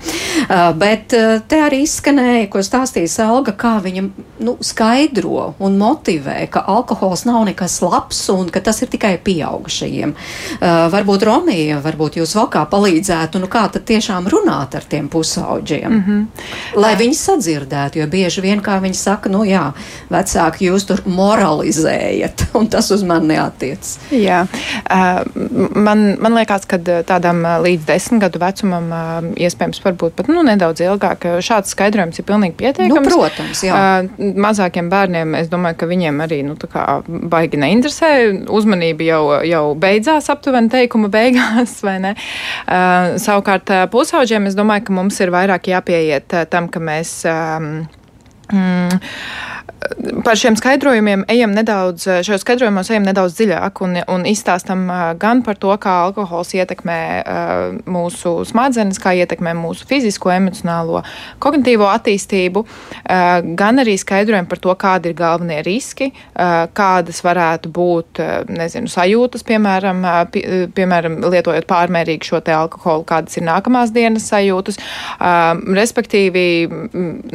[0.44, 4.04] Uh, bet uh, te arī izskanēja, ko stāstīja Salga, kā viņa
[4.46, 10.14] nu, skaidro un motivē, ka alkohols nav nekas labs un ka tas ir tikai pieaugušajiem.
[10.14, 15.08] Uh, varbūt Romija, varbūt jūs vēl kā palīdzētu, nu kā tad tiešām runāt ar tiem
[15.12, 16.78] pusauģiem, mm -hmm.
[16.80, 19.72] lai viņi sadzirdētu, jo bieži vien, kā viņi saka, nu jā,
[20.10, 23.98] vecāki jūs tur moralizējat, un tas uz mani neatiec.
[24.10, 25.22] Jā, uh,
[25.74, 28.90] man, man liekas, ka tāda kādam līdz desmit gadu vecumam,
[29.40, 31.24] iespējams, varbūt pat nu, nedaudz ilgāk.
[31.44, 32.92] Šāds skaidrojums ir pilnīgi pietiekams.
[32.92, 33.78] Nu, protams, jā.
[34.18, 36.56] Mazākiem bērniem es domāju, ka viņiem arī nu,
[37.32, 38.12] baigi neinteresē.
[38.54, 42.14] Uzmanība jau, jau beidzās aptuveni teikuma beigās, vai ne?
[43.24, 47.22] Savukārt pusauģiem es domāju, ka mums ir vairāk jāpieiet tam, ka mēs.
[48.52, 49.08] Mm,
[50.24, 54.86] par šiem skaidrojumiem ejam nedaudz, šajos skaidrojumos ejam nedaudz dziļāk un, un izstāstam
[55.20, 56.98] gan par to, kā alkohols ietekmē
[57.90, 61.02] mūsu smadzenes, kā ietekmē mūsu fizisko, emocionālo,
[61.42, 62.64] kognitīvo attīstību,
[63.60, 68.22] gan arī skaidrojam par to, kādi ir galvenie riski, kādas varētu būt,
[68.54, 70.44] nezinu, sajūtas, piemēram, pie,
[70.74, 74.80] piemēram lietojot pārmērīgi šo te alkoholu, kādas ir nākamās dienas sajūtas.
[75.80, 76.46] Respektīvi,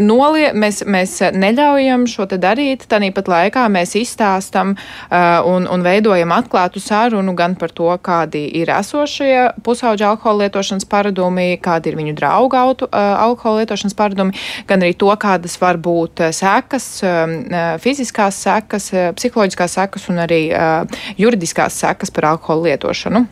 [0.02, 2.86] nolie, mēs, mēs neļaujam šo te darīt.
[2.90, 8.72] Tāpat laikā mēs izstāstam uh, un, un veidojam atklātu sarunu gan par to, kādi ir
[8.74, 14.38] esošie pusauģa alkohola lietošanas paradumi, kādi ir viņu draugu autu, uh, alkohola lietošanas paradumi,
[14.70, 20.10] gan arī to, kādas var būt uh, sekas, um, uh, fiziskās sekas, uh, psiholoģiskās sekas
[20.12, 23.28] un arī uh, juridiskās sekas par alkohola lietošanu.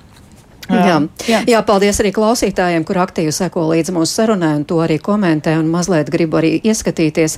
[0.68, 1.00] Jā.
[1.28, 1.42] Jā.
[1.48, 5.70] Jā, paldies arī klausītājiem, kur aktīvi seko līdz mūsu sarunai un to arī komentē un
[5.72, 7.38] mazliet gribu arī ieskatīties.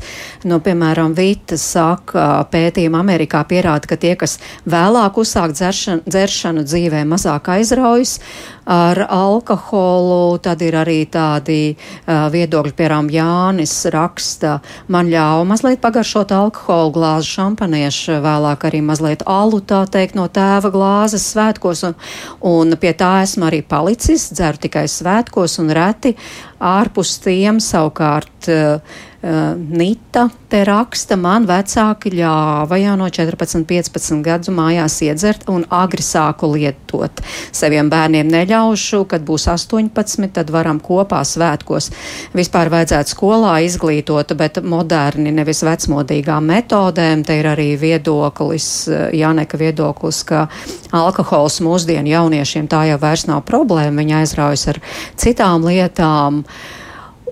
[0.50, 4.39] No, piemēram, Vita saka, pētījuma Amerikā pierāda, ka tie, kas
[4.70, 8.18] vēlāk uzsāk dzeršanu, dzeršanu dzīvē, mazāk aizraujas
[8.65, 16.34] ar alkoholu, tad ir arī tādi uh, viedokļi, piemēram, Jānis raksta, man ļauj mazliet pagaršot
[16.36, 21.98] alkoholu glāzi šampaniešu, vēlāk arī mazliet alu, tā teikt, no tēva glāzes svētkos, un,
[22.45, 26.15] un pie tā esmu arī palicis, dzeru tikai svētkos un reti,
[26.60, 28.80] ārpus tiem savukārt Uh,
[29.21, 36.05] Nita te raksta, man vecāki ļāva jau no 14, 15 gadu mājās iedzert un agri
[36.05, 37.19] sāku lietot.
[37.51, 41.89] Saviem bērniem neļaušu, kad būs 18, tad varam kopā svētkos.
[42.32, 47.27] Vispār vajadzētu skolā izglītot, bet moderni, nevis vecmodīgām metodēm.
[47.27, 48.71] Te ir arī viedoklis,
[49.19, 50.47] Jāneka viedoklis, ka
[50.95, 54.86] alkohols mūsdienu jauniešiem tā jau vairs nav problēma, viņi aizraujas ar
[55.19, 56.45] citām lietām.
[56.47, 56.79] Uh,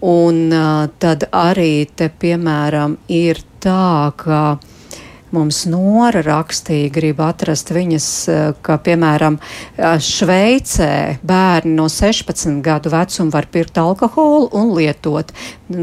[0.01, 4.41] Un uh, tad arī te, piemēram, ir tā, ka
[5.35, 8.07] mums Nora rakstīja, grib atrast viņas,
[8.63, 9.37] ka, piemēram,
[9.77, 15.33] Šveicē bērni no 16 gadu vecuma var pirkt alkoholu un lietot,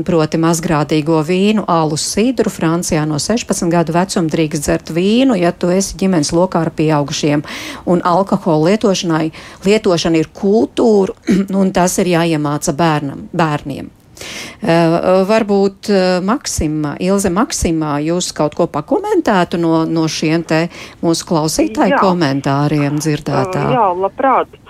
[0.07, 2.53] proti mazgrādīgo vīnu, alu sidru.
[2.53, 7.45] Francijā no 16 gadu vecuma drīkst dzert vīnu, ja tu esi ģimenes lokā ar pieaugušiem.
[7.91, 9.27] Un alkohola lietošanai,
[9.67, 11.17] lietošana ir kultūra,
[11.61, 13.93] un tas ir jāiemāca bērnam, bērniem.
[14.15, 20.67] Uh, varbūt uh, Maksimā, Ilze Maksimā, jūs kaut ko pakomentētu no, no šiem te
[21.03, 22.03] mūsu klausītāju jā.
[22.03, 23.65] komentāriem dzirdētā?
[23.69, 24.61] Uh, jā, labprāt.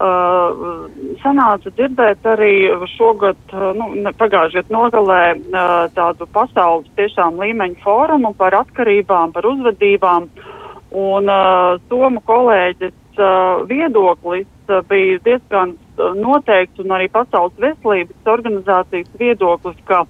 [0.00, 0.86] Uh,
[1.20, 2.54] sanāca dzirdēt arī
[2.94, 3.40] šogad,
[3.76, 10.30] nu, pagājušajā nogalē uh, tādu pasaules tiešām līmeņu fórumu par atkarībām, par uzvedībām.
[10.96, 14.48] Un uh, Somu kolēģis uh, viedoklis
[14.88, 15.74] bija diezgan
[16.16, 20.04] noteikts un arī Pasaules veselības organizācijas viedoklis, ka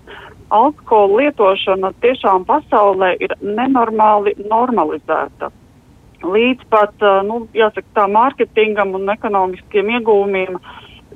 [0.51, 5.51] alkohola lietošana tiešām pasaulē ir nenormāli normalizēta.
[6.21, 6.95] Līdz pat,
[7.25, 10.59] nu, jāsaka, tā mārketingam un ekonomiskiem iegūmiem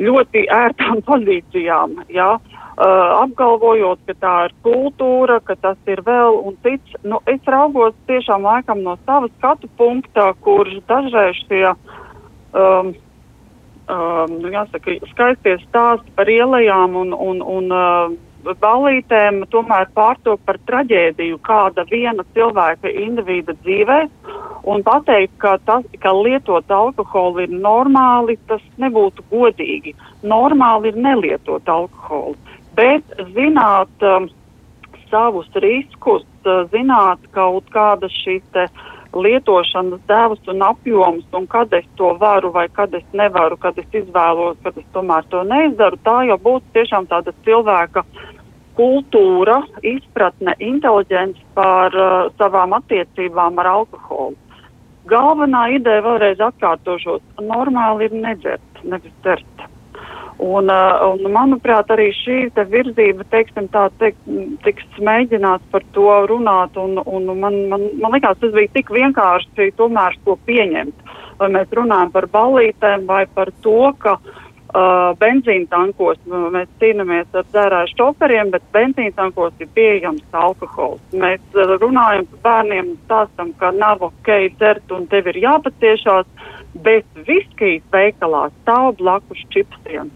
[0.01, 2.03] ļoti ērtām pozīcijām.
[2.13, 2.35] Jā.
[2.75, 6.97] Uh, apgalvojot, ka tā ir kultūra, ka tas ir vēl un cits.
[7.07, 12.91] Nu, es raugos tiešām laikam no sava skatu punkta, kurš dažreiz šie um,
[13.89, 18.15] um, jāsaka, skaistie stāsti par ielām un, un, un uh,
[18.61, 24.01] balītēm tomēr pārto par traģēdiju kāda viena cilvēka individa dzīvē.
[24.65, 29.93] Un pateikt, ka, tas, ka lietot alkoholu ir normāli, tas nebūtu godīgi.
[30.25, 32.37] Normāli ir nelietot alkoholu.
[32.77, 33.05] Bet
[33.37, 34.31] zināt um,
[35.11, 38.45] savus riskus, uh, zināt kaut kādas šīs
[39.15, 43.99] lietošanas devas un apjoms, un kad es to varu vai kad es nevaru, kad es
[44.03, 48.05] izvēlos, kad es tomēr to neizdaru, tā jau būtu tiešām tāda cilvēka
[48.75, 54.35] kultūra, izpratne, inteliģence par uh, savām attiecībām ar alkoholu.
[55.11, 57.23] Galvenā ideja vēlreiz atkārtošos-
[57.53, 59.69] normāli ir nedzert, nevis dzert.
[60.43, 62.39] Un, uh, un, manuprāt, arī šī
[62.71, 64.19] virzība, teiksim, tā teikt,
[64.65, 69.71] tiks mēģināts par to runāt, un, un man, man, man liekas, tas bija tik vienkārši
[69.79, 71.13] tomēr to pieņemt.
[71.39, 74.17] Vai mēs runājam par balītēm vai par to, ka
[74.75, 81.03] uh, benzīna tankos nu, mēs cīnāmies ar dzērāju šoferiem, bet benzīna tankos ir pieejams alkohols.
[81.15, 86.27] Mēs uh, runājam par bērniem un stāstam, ka nav ok dzert un tev ir jāpaciešās,
[86.83, 90.11] bet viskijas veikalā stāv blakus čipsiem.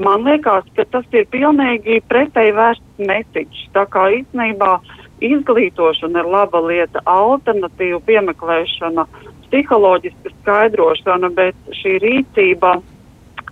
[0.00, 3.66] Man liekas, ka tas ir pilnīgi pretēji vērsts mesiķis.
[3.74, 4.78] Tā kā īstenībā
[5.20, 9.04] izglītošana ir laba lieta, alternatīva piemeklēšana,
[9.44, 12.78] psiholoģiska skaidrošana, bet šī rīcība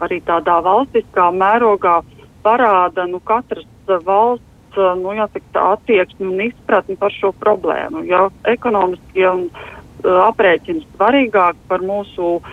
[0.00, 1.98] arī tādā valstiskā mērogā
[2.46, 3.66] parāda nu, katras
[4.06, 8.06] valsts nu, jāsaka, attieksmi un izpratni par šo problēmu.
[8.08, 12.50] Ja ekonomiskie un uh, aprēķini svarīgāk par mūsu uh,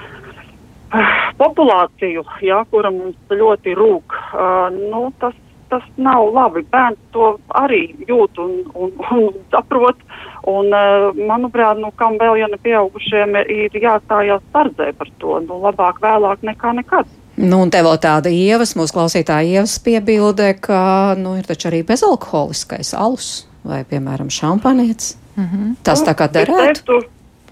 [1.42, 5.36] populāciju, jā, kura mums ļoti rūk, uh, nu, tas,
[5.72, 6.64] tas nav labi.
[6.72, 10.00] Bērns to arī jūt un, un, un saprot.
[10.46, 15.40] Un, uh, manuprāt, nu, kam vēl, ja ne pieaugušiem, ir jāstājās sardzē par to.
[15.48, 17.10] Nu, labāk vēlāk nekā nekad.
[17.36, 21.82] Nu, un te vēl tāda ievas, mūsu klausītāja ievas piebilde, ka, nu, ir taču arī
[21.88, 25.18] bezalkoholiskais alus vai, piemēram, šampanietis.
[25.36, 25.76] Mm -hmm.
[25.84, 27.02] Tas tā kā derētu.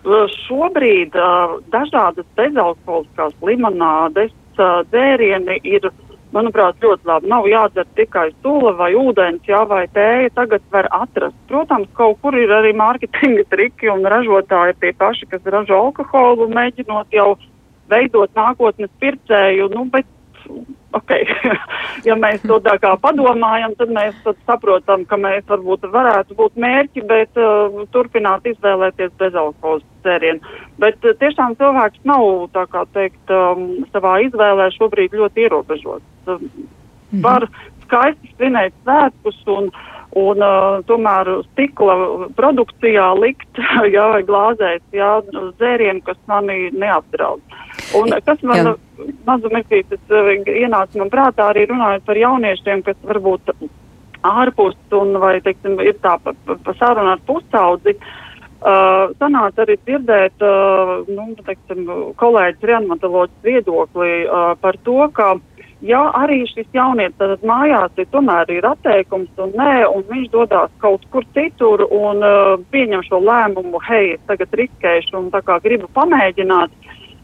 [0.04, 5.88] Šobrīd uh, dažādas bezalkoholiskās limonādes uh, dzērieni ir,
[6.36, 7.30] manuprāt, ļoti labi.
[7.32, 10.34] Nav jādzer tikai sula vai ūdens, jā, vai tēja.
[10.36, 11.38] Tagad var atrast.
[11.48, 17.16] Protams, kaut kur ir arī mārketinga triki un ražotāji tie paši, kas ražo alkoholu, mēģinot
[17.16, 17.38] jau
[17.92, 20.08] veidot nākotnes pircēju, nu, bet
[20.98, 21.26] okay.
[22.08, 26.60] ja mēs to tā kā padomājam, tad mēs tad saprotam, ka mēs varbūt varētu būt
[26.66, 30.56] mērķi, bet uh, turpināt izvēlēties bezalkoholas dzērienu.
[30.84, 36.08] Bet uh, tiešām cilvēks nav, tā kā teikt, um, savā izvēlē šobrīd ļoti ierobežots.
[36.28, 37.26] Uh, mhm.
[37.26, 37.50] Var
[37.84, 39.70] skaisti svinēt svētkus un,
[40.20, 43.62] un uh, tomēr stikla produkcijā likt,
[43.96, 45.16] jā, vai glāzēt, jā,
[45.60, 47.44] dzērienu, kas mani neapdraud.
[48.00, 48.74] Un kas man jā
[49.28, 53.54] mazu mirklīti uh, ienāca man prātā arī runājot par jauniešiem, kas varbūt
[54.24, 57.98] ārpus un vai, teiksim, ir tā pa, pa, sarunu ar pusaudzi.
[58.64, 61.82] Uh, sanāca arī dzirdēt, uh, nu, teiksim,
[62.20, 65.34] kolēģis reanimatoloģis viedokli uh, par to, ka
[65.84, 70.72] ja arī šis jaunietis tad mājās ir tomēr ir atteikums un nē, un viņš dodās
[70.80, 75.60] kaut kur citur un uh, pieņem šo lēmumu, hei, es tagad riskēšu un tā kā
[75.66, 76.72] gribu pamēģināt,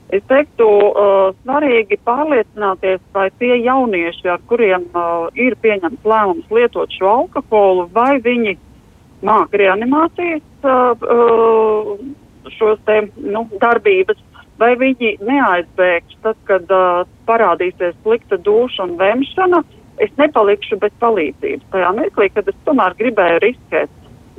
[0.09, 6.89] Es teiktu, uh, svarīgi pārliecināties, vai tie jaunieši, ar kuriem uh, ir pieņemts lēmums lietot
[6.97, 8.55] šo alkoholu, vai viņi
[9.21, 11.93] māca reanimācijas uh, uh,
[12.57, 14.17] šos te nu, darbības,
[14.57, 19.61] vai viņi neaizbēgs tad, kad uh, parādīsies slikta duša un vemšana.
[20.01, 23.91] Es nepalikšu bez palīdzības tajā mirklī, kad es tomēr gribēju riskēt,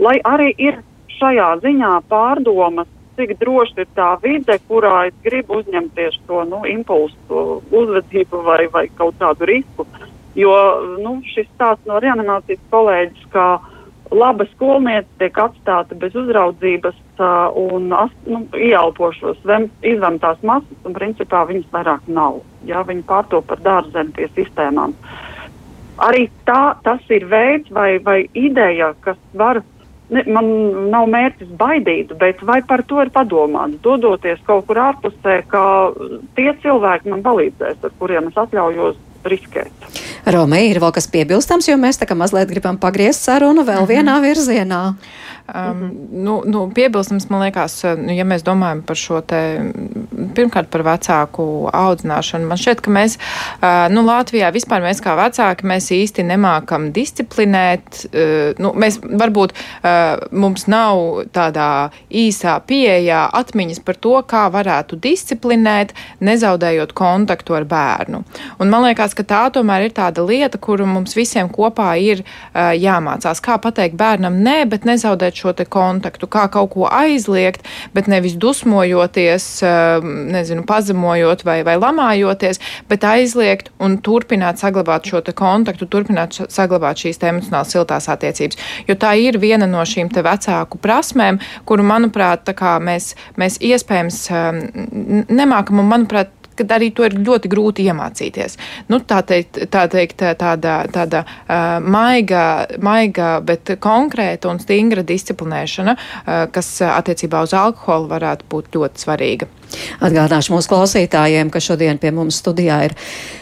[0.03, 0.81] lai arī ir
[1.21, 2.89] šajā ziņā pārdomas
[3.21, 8.87] cik droši ir tā vide, kurā es gribu uzņemties to nu, impulsu, uzvedību vai, vai
[8.97, 9.87] kaut kādu risku.
[10.39, 10.55] Jo
[11.03, 13.47] nu, šis stāsts no reanimācijas kolēģis, ka
[14.11, 19.43] laba skolniece tiek atstāta bez uzraudzības uh, un nu, ieelpo šos
[19.87, 22.41] izvemtās masas, un principā viņas vairāk nav.
[22.67, 24.97] Ja, viņi pārto par dārzeni pie sistēmām.
[26.01, 29.61] Arī tā, tas ir veids vai, vai ideja, kas var
[30.15, 30.51] ne, man
[30.93, 35.65] nav mērķis baidīt, bet vai par to ir padomāts, dodoties kaut kur ārpusē, ka
[36.39, 38.99] tie cilvēki man palīdzēs, ar kuriem es atļaujos
[39.31, 39.91] riskēt.
[40.35, 43.93] Romē, ir vēl kas piebilstams, jo mēs tā kā mazliet gribam pagriezt sarunu vēl -hmm.
[43.93, 44.83] vienā virzienā.
[45.55, 49.41] Um, nu, nu, piebilstams, man liekas, nu, ja mēs domājam par šo te,
[50.37, 55.67] pirmkārt par vecāku audzināšanu, man šķiet, ka mēs, uh, nu, Latvijā vispār mēs kā vecāki,
[55.67, 63.83] mēs īsti nemākam disciplinēt, uh, nu, mēs varbūt uh, mums nav tādā īsā pieejā atmiņas
[63.87, 68.23] par to, kā varētu disciplinēt, nezaudējot kontaktu ar bērnu.
[68.61, 72.71] Un man liekas, ka tā tomēr ir tāda lieta, kuru mums visiem kopā ir uh,
[72.77, 77.67] jāmācās, kā pateikt bērnam nē, bet nezaudēt šo te kontaktu, kā kaut ko aizliegt,
[77.97, 82.61] bet nevis dusmojoties, um, nezinu, pazemojot vai, vai lamājoties,
[82.91, 88.59] bet aizliegt un turpināt saglabāt šo te kontaktu, turpināt saglabāt šīs emocionāli siltās attiecības.
[88.89, 92.49] Jo tā ir viena no šīm te vecāku prasmēm, kuru, manuprāt,
[92.85, 94.61] mēs, mēs iespējams um,
[95.31, 98.59] nemākam un, manuprāt, kad arī to ir ļoti grūti iemācīties.
[98.93, 105.97] Nu, tā teikt, tā teikt tāda, tāda uh, maiga, maiga, bet konkrēta un stingra disciplinēšana,
[105.97, 109.51] uh, kas attiecībā uz alkoholu varētu būt ļoti svarīga.
[110.01, 112.97] Atgādāšu mūsu klausītājiem, ka šodien pie mums studijā ir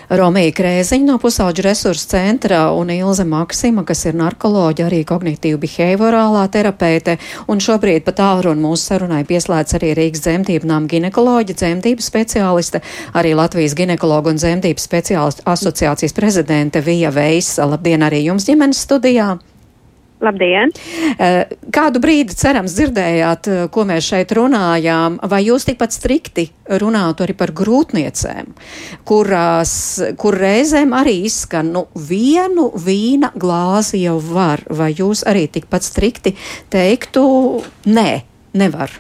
[0.08, 6.46] Romija Krēziņa no Pusauģu resursu centra un Ilze Maksima, kas ir narkoloģija, arī kognitīva behaviorālā
[6.52, 7.18] terapeite.
[7.48, 12.80] Un šobrīd pat tālruni mūsu sarunai pieslēdz arī Rīgas dzemdību nām ginekoloģa, dzemdību speciāliste,
[13.18, 17.68] arī Latvijas ginekologu un dzemdību speciālistu asociācijas prezidente Vija Veisa.
[17.68, 19.36] Labdien arī jums ģimenes studijā!
[20.18, 20.72] Labdien!
[21.14, 26.48] Eh, kādu brīdi, cerams, dzirdējāt, eh, ko mēs šeit runājām, vai jūs tikpat strikti
[26.82, 28.50] runātu arī par grūtniecēm,
[29.06, 29.74] kurās,
[30.18, 36.34] kur reizēm arī izskan, nu, vienu vīna glāzi jau var, vai jūs arī tikpat strikti
[36.70, 38.22] teiktu, nē,
[38.54, 38.90] nevar?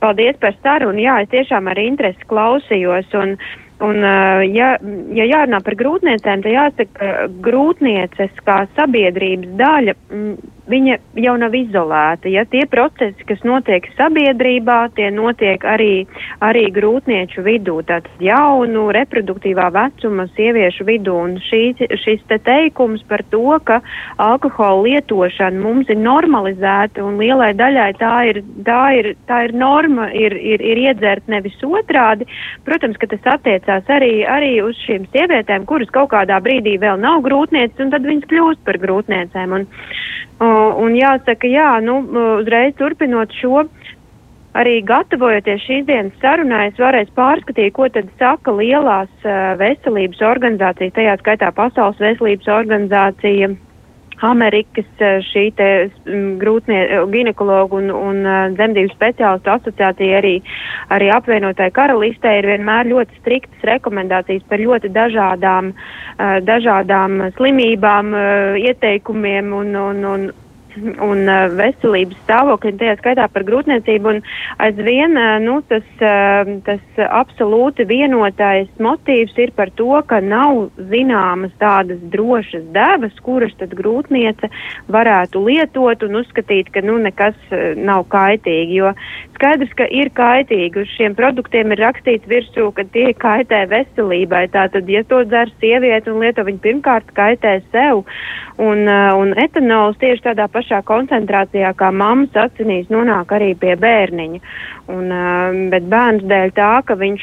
[0.00, 1.00] Paldies par sarunu.
[1.00, 3.12] Jā, es tiešām ar interesi klausījos.
[3.16, 4.00] Un, uh, Un,
[4.54, 4.74] ja,
[5.16, 9.96] ja jārunā par grūtniecēm, tad jāsaka, ka grūtnieces kā sabiedrības daļa
[10.70, 12.30] viņa jau nav izolēta.
[12.32, 16.06] Ja tie procesi, kas notiek sabiedrībā, tie notiek arī,
[16.44, 21.16] arī grūtnieču vidū, tātad jaunu, reproduktīvā vecuma sieviešu vidū.
[21.24, 21.62] Un šī,
[22.00, 23.80] šis te teikums par to, ka
[24.22, 30.10] alkohola lietošana mums ir normalizēta un lielai daļai tā ir, tā ir, tā ir norma,
[30.16, 32.28] ir, ir, ir iedzert nevis otrādi.
[32.64, 37.22] Protams, ka tas attiecās arī, arī uz šīm sievietēm, kuras kaut kādā brīdī vēl nav
[37.26, 39.54] grūtnieces, un tad viņas kļūst par grūtniecēm.
[39.54, 39.68] Un,
[40.42, 40.53] Un
[40.98, 42.00] jāsaka, jā, nu,
[42.40, 43.64] uzreiz turpinot šo,
[44.54, 49.28] arī gatavojoties šīs dienas sarunai, es varēšu pārskatīt, ko tad saka lielās
[49.60, 53.54] veselības organizācijas, tajā skaitā Pasaules veselības organizācija,
[54.24, 54.86] Amerikas
[55.26, 55.68] šī te
[56.06, 56.80] mm, grūtnie
[57.12, 58.20] ginekologu un, un
[58.54, 60.36] dzemdību speciālistu asociācija arī,
[60.94, 65.72] arī apvienotāja karalistē ir vienmēr ļoti striktas rekomendācijas par ļoti dažādām,
[66.46, 68.14] dažādām slimībām,
[68.62, 70.26] ieteikumiem un, un, un
[70.82, 74.14] un uh, veselības stāvokļi, tajā skaitā par grūtniecību.
[74.64, 81.54] Aizvien uh, nu, tas, uh, tas absolūti vienotais motīvs ir par to, ka nav zināmas
[81.62, 84.50] tādas drošas devas, kuras tad grūtniece
[84.92, 87.38] varētu lietot un uzskatīt, ka nu, nekas
[87.76, 88.80] nav kaitīgi.
[88.80, 88.94] Jo
[89.36, 90.84] skaidrs, ka ir kaitīgi.
[90.84, 94.46] Uz šiem produktiem ir rakstīts virsū, ka tie kaitē veselībai.
[94.54, 98.04] Tātad, ja to dzer sieviete un lieto, viņa pirmkārt kaitē sev.
[98.62, 104.40] Un, un etanols tieši tādā pašā pašā koncentrācijā, kā mammas acinīs, nonāk arī pie bērniņa.
[104.92, 105.08] Un,
[105.72, 107.22] bet bērns dēļ tā, ka viņš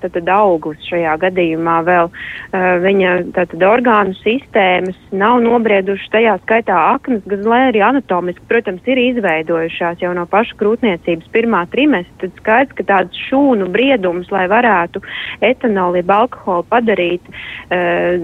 [0.00, 2.08] tad, tad auglis šajā gadījumā vēl
[2.52, 9.00] viņa tātad, orgānu sistēmas nav nobriedušas tajā skaitā aknas, gan lai arī anatomiski, protams, ir
[9.02, 12.16] izveidojušās jau no paša krūtniecības pirmā trimestra.
[12.22, 15.04] Tad skaidrs, ka tāds šūnu briedums, lai varētu
[15.44, 17.28] etanolu jeb alkoholu padarīt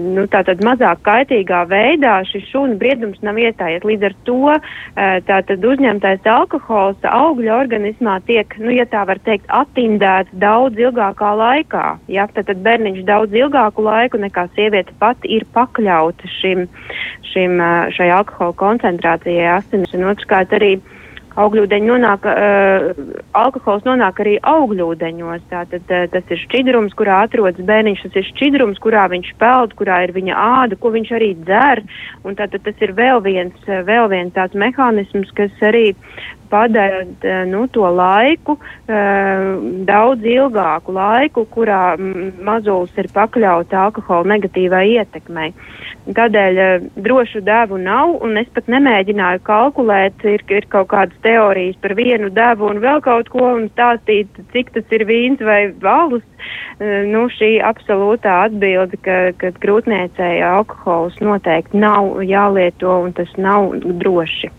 [0.01, 3.85] nu, tātad mazāk kaitīgā veidā, šis šūnu briedums nav iestājies.
[3.85, 4.58] Līdz ar to
[5.29, 11.85] tātad uzņemtais alkohols augļa organismā tiek, nu, ja tā var teikt, attindēts daudz ilgākā laikā.
[12.11, 12.27] Ja?
[12.33, 16.67] Tad, tad bērniņš daudz ilgāku laiku nekā sieviete pati ir pakļauta šim,
[17.31, 17.59] šim,
[17.95, 19.93] šai alkohola koncentrācijai asinis.
[19.97, 20.77] Un otrkārt arī
[21.37, 25.45] augļūdeņi nonāk, uh, alkohols nonāk arī augļūdeņos.
[25.51, 30.01] Tātad uh, tas ir šķidrums, kurā atrodas bērniņš, tas ir šķidrums, kurā viņš peld, kurā
[30.07, 31.83] ir viņa āda, ko viņš arī dzer.
[32.25, 35.93] Un tātad tas ir vēl viens, vēl viens tāds mehānisms, kas arī
[36.49, 37.03] padara
[37.49, 38.57] nu, to laiku,
[39.89, 45.53] daudz ilgāku laiku, kurā mazulis ir pakļauts alkohola negatīvai ietekmei.
[46.09, 46.59] Tādēļ
[46.97, 52.31] drošu devu nav, un es pat nemēģināju kalkulēt, ir, ir kaut kādas teorijas par vienu
[52.33, 56.25] devu un vēl kaut ko un stāstīt, cik tas ir vīns vai valus.
[56.79, 64.53] Nu, šī absolūtā atbilde, ka, ka grūtniecēja alkohols noteikti nav jālieto un tas nav droši.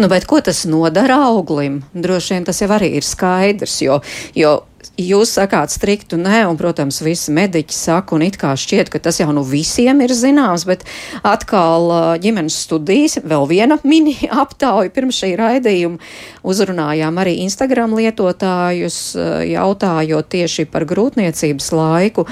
[0.00, 1.82] Nu, bet ko tas nodara auglim?
[1.92, 3.98] Droši vien tas jau arī ir skaidrs, jo,
[4.32, 4.52] jo
[4.96, 9.20] jūs sakāt striktu nē, un, protams, visi mediķi saka, un it kā šķiet, ka tas
[9.20, 10.86] jau nu visiem ir zināms, bet
[11.26, 16.00] atkal ģimenes studijas, vēl viena mini aptauja pirms šī raidījuma,
[16.48, 19.02] uzrunājām arī Instagram lietotājus,
[19.50, 22.24] jautājot tieši par grūtniecības laiku.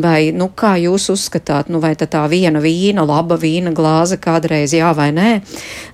[0.00, 4.92] Vai, nu, kā jūs uzskatāt, nu, vai tā viena vīna, laba vīna glāze kādreiz jā
[4.96, 5.30] vai nē?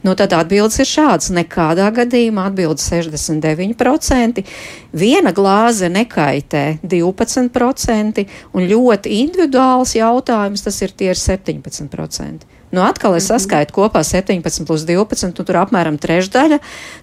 [0.06, 1.32] Nu, tad atbildes ir šāds.
[1.34, 4.44] Nekādā gadījumā atbildes 69%.
[4.94, 12.46] Viena glāze nekaitē 12%, un ļoti individuāls jautājums tas ir tie ir 17%.
[12.70, 13.34] Nu, atkal es mhm.
[13.34, 16.60] saskaitu kopā 17 plus 12, un tur apmēram trešdaļa.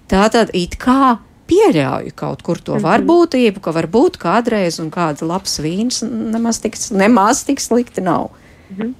[0.08, 1.18] Tā tad it kā
[1.50, 2.86] pieļauju kaut kur to -hmm.
[2.88, 8.30] varbūtību, ka varbūt kādreiz un kāds labs vīns nemaz tik, nemaz tik slikti nav.
[8.76, 8.94] -hmm.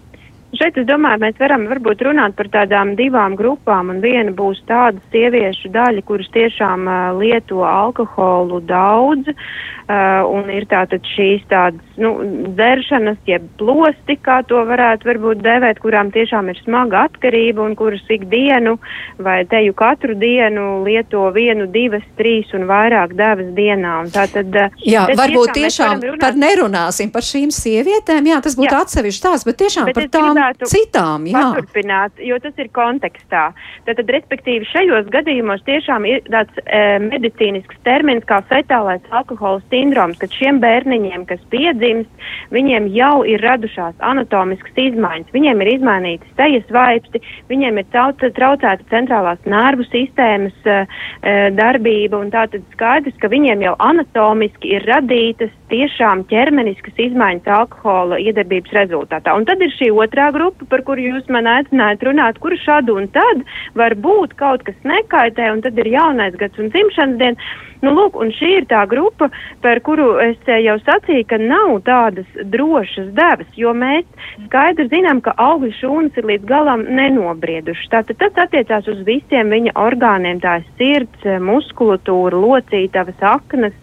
[0.56, 5.02] Šeit es domāju, mēs varam varbūt runāt par tādām divām grupām, un viena būs tāda
[5.12, 12.12] sieviešu daļa, kuras tiešām uh, lieto alkoholu daudz, uh, un ir tātad šīs tādas, nu,
[12.56, 18.04] dzeršanas, jeb plosti, kā to varētu varbūt devēt, kurām tiešām ir smaga atkarība, un kuras
[18.12, 18.76] ikdienu
[19.22, 23.96] vai teju katru dienu lieto vienu, divas, trīs un vairāk devas dienā.
[24.04, 28.72] Un tātad, uh, jā, varbūt tiešām, tiešām par nerunāsim par šīm sievietēm, jā, tas būtu
[28.72, 28.82] jā.
[28.86, 31.44] atsevišķi tās, bet tiešām bet par tām citām, jā.
[31.56, 33.48] Paturpināt, jo tas ir kontekstā.
[33.88, 40.32] Tātad, respektīvi, šajos gadījumos tiešām ir tāds e, medicīnisks termins kā fetālais alkohola sindroms, kad
[40.34, 41.42] šiem bērniņiem, kas
[41.86, 42.10] piedzimst,
[42.50, 47.20] viņiem jau ir radušās anatomiskas izmaiņas, viņiem ir izmainīti sejas vaipsti,
[47.50, 50.78] viņiem ir trauc, traucēta centrālās nervu sistēmas e,
[51.22, 58.20] e, darbība, un tātad skaidrs, ka viņiem jau anatomiski ir radītas tiešām ķermeniskas izmaiņas alkohola
[58.22, 59.34] iedarbības rezultātā.
[59.34, 63.08] Un tad ir šī otrā grupa, par kuru jūs man aicinājāt runāt, kur šad un
[63.14, 63.42] tad
[63.78, 67.48] var būt kaut kas nekaitē, un tad ir jaunais gads un dzimšanas diena.
[67.84, 69.28] Nu, lūk, un šī ir tā grupa,
[69.64, 74.06] par kuru es jau sacīju, ka nav tādas drošas devas, jo mēs
[74.46, 77.90] skaidri zinām, ka augļu šūnas ir līdz galam nenobriedušas.
[77.92, 83.74] Tātad tas attiecās uz visiem viņa orgāniem, tā ir sirds, muskulatūra, locītavas, aknas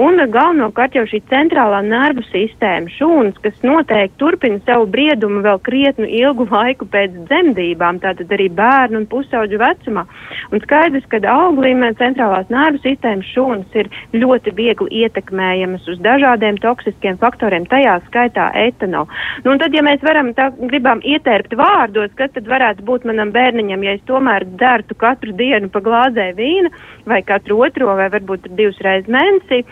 [0.00, 6.06] un galvenokārt jau šī centrālā nervu sistēma šūnas, kas noteikti turpina savu briedumu vēl krietnu
[6.06, 10.06] ilgu laiku pēc dzemdībām, tātad arī bērnu un pusauģu vecumā.
[10.50, 17.18] Un skaidrs, ka auglim centrālās nervu sistēmas šūnas ir ļoti viegli ietekmējamas uz dažādiem toksiskiem
[17.20, 19.08] faktoriem, tajā skaitā etanolu.
[19.44, 23.86] Nu, tad, ja mēs varam tā, gribam ietērpt vārdos, kas tad varētu būt manam bērniņam,
[23.86, 26.70] ja es tomēr dzertu katru dienu pa glāzē vīna
[27.06, 29.64] vai katru otro vai varbūt divas reizes mēnesī,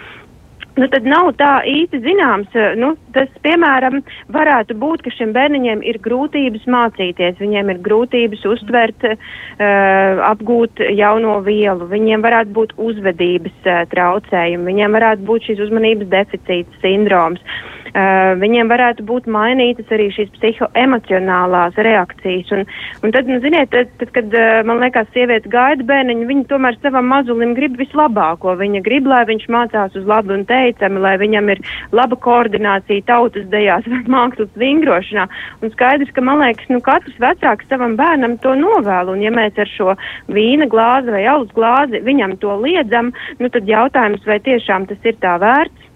[0.79, 2.53] Nu, tad nav tā īsti zināms.
[2.79, 3.99] Nu, tas, piemēram,
[4.35, 11.41] varētu būt, ka šiem bērniņiem ir grūtības mācīties, viņiem ir grūtības uztvert, uh, apgūt jauno
[11.47, 17.43] vielu, viņiem varētu būt uzvedības uh, traucējumi, viņiem varētu būt šīs uzmanības deficīts sindroms.
[17.43, 22.53] Uh, viņiem varētu būt mainītas arī šīs psihoemocionālās reakcijas.
[22.55, 22.65] Un,
[23.05, 26.79] un tad, nu, ziniet, tad, tad kad uh, man liekas, sievietes gaida bērniņu, viņa tomēr
[26.83, 28.57] savam mazulim grib vislabāko.
[28.61, 31.63] Viņa grib, lai viņš mācās uz labu un teicami, lai viņam ir
[31.97, 35.29] laba koordinācija tautas dejās vai mākslas vingrošanā.
[35.63, 39.17] Un skaidrs, ka man liekas, nu, katrs vecāks savam bērnam to novēlu.
[39.17, 39.97] Un ja mēs ar šo
[40.33, 45.19] vīna glāzi vai alus glāzi viņam to liedzam, nu, tad jautājums, vai tiešām tas ir
[45.23, 45.88] tā vērts.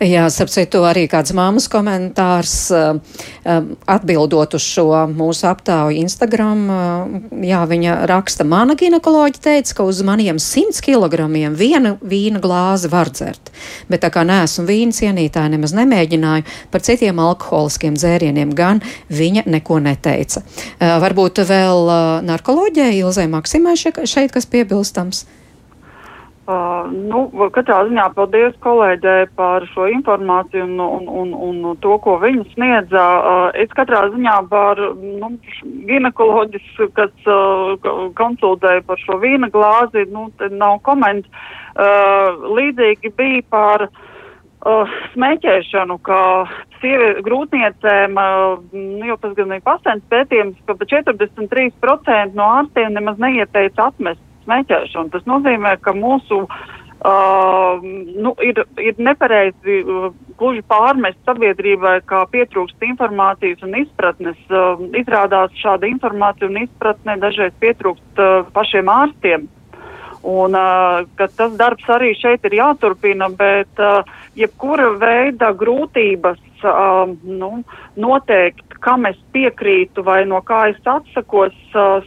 [0.00, 3.00] Jā, starp citu, arī kāds māmas komentārs um,
[3.44, 6.62] um, atbildot uz šo mūsu aptauju Instagram.
[6.70, 12.90] Uh, jā, viņa raksta, mana ginekoloģi teica, ka uz maniem 100 kg viena vīna glāzi
[12.92, 13.52] var dzert.
[13.92, 18.80] Bet tā kā neesmu vīna cienītāja, nemaz nemēģināju par citiem alkoholiskiem dzērieniem, gan
[19.12, 20.44] viņa neko neteica.
[20.80, 21.92] Varbūt vēl
[22.24, 25.26] narkoloģijai Ilzai Maksimai šeit kas piebilstams.
[26.50, 27.20] Uh, nu,
[27.54, 33.02] katrā ziņā paldies kolēģei par šo informāciju un, un, un, un to, ko viņa sniedza.
[33.04, 35.28] Uh, es katrā ziņā par nu,
[35.86, 37.76] ginekoloģis, kas uh,
[38.18, 41.30] konsultēja par šo vīna glāzi, nu, nav komentu.
[41.76, 46.22] Uh, līdzīgi bija par uh, smēķēšanu, ka
[46.80, 52.98] sievi, grūtniecēm, uh, nu, jau tas gan ir pasens pētījums, ka pa 43% no ārstiem
[52.98, 55.12] nemaz neieteica atmest smēķēšanu.
[55.14, 57.84] Tas nozīmē, ka mūsu uh,
[58.24, 60.10] nu, ir, ir nepareizi uh,
[60.40, 64.40] gluži pārmest sabiedrībai, kā pietrūkst informācijas un izpratnes.
[64.50, 69.48] Uh, izrādās šāda informācija un izpratne dažreiz pietrūkst uh, pašiem ārstiem.
[70.20, 74.02] Un, uh, tas darbs arī šeit ir jāturpina, bet uh,
[74.36, 77.62] jebkura veida grūtības uh, nu,
[77.96, 81.56] noteikt, kam es piekrītu vai no kā es atsakos,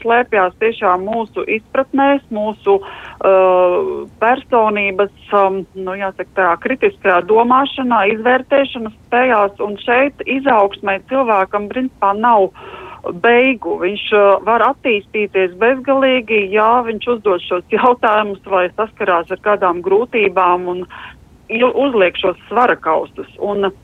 [0.01, 9.59] slēpjas tiešām mūsu izpratnēs, mūsu uh, personības, um, nu, jāsaka, tā kritiskajā domāšanā, izvērtēšanas spējās,
[9.65, 12.49] un šeit izaugsmē cilvēkam principā nav
[13.23, 13.77] beigu.
[13.83, 20.69] Viņš uh, var attīstīties bezgalīgi, ja viņš uzdod šos jautājumus vai saskarās ar kādām grūtībām
[20.75, 20.85] un
[21.53, 23.29] uzliek šos svara kaustus.
[23.39, 23.79] Un, uh,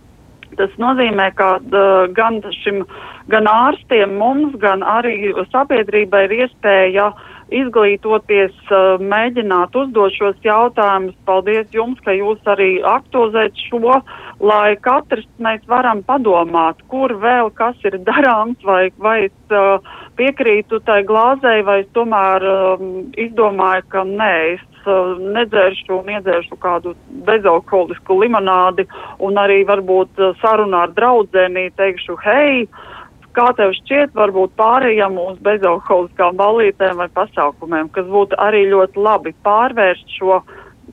[0.57, 2.81] Tas nozīmē, ka uh, gan šim,
[3.29, 7.11] gan ārstiem mums, gan arī sabiedrībai ir iespēja
[7.53, 11.17] izglītoties, uh, mēģināt uzdot šos jautājumus.
[11.29, 13.99] Paldies jums, ka jūs arī aktualizējat šo,
[14.41, 19.77] lai katrs mēs varam padomāt, kur vēl kas ir darāms, vai, vai es uh,
[20.19, 26.59] piekrītu tai glāzei, vai es tomēr um, izdomāju, ka nē, es uh, nedzēršu un iedzēršu
[26.63, 26.95] kādu
[27.27, 28.87] bezalkoholisku limonādi
[29.25, 32.65] un arī varbūt uh, sarunā ar draudzeni teikšu, hei,
[33.37, 39.35] kā tev šķiet, varbūt pārējām uz bezalkoholiskām balītēm vai pasākumiem, kas būtu arī ļoti labi
[39.47, 40.41] pārvērst šo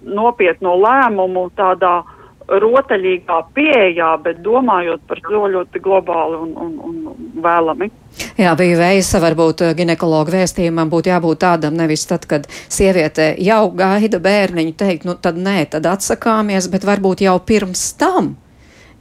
[0.07, 1.99] nopietno lēmumu tādā
[2.47, 7.91] rotaļīgā pieejā, bet domājot par to ļoti globāli un, un, un vēlami.
[8.39, 13.63] Jā, bija veisa, varbūt eh, ginekologa vēstījumam būtu jābūt tādam, nevis tad, kad sieviete jau
[13.77, 18.37] gaida bērniņu teikt, nu tad nē, tad atsakāmies, bet varbūt jau pirms tam,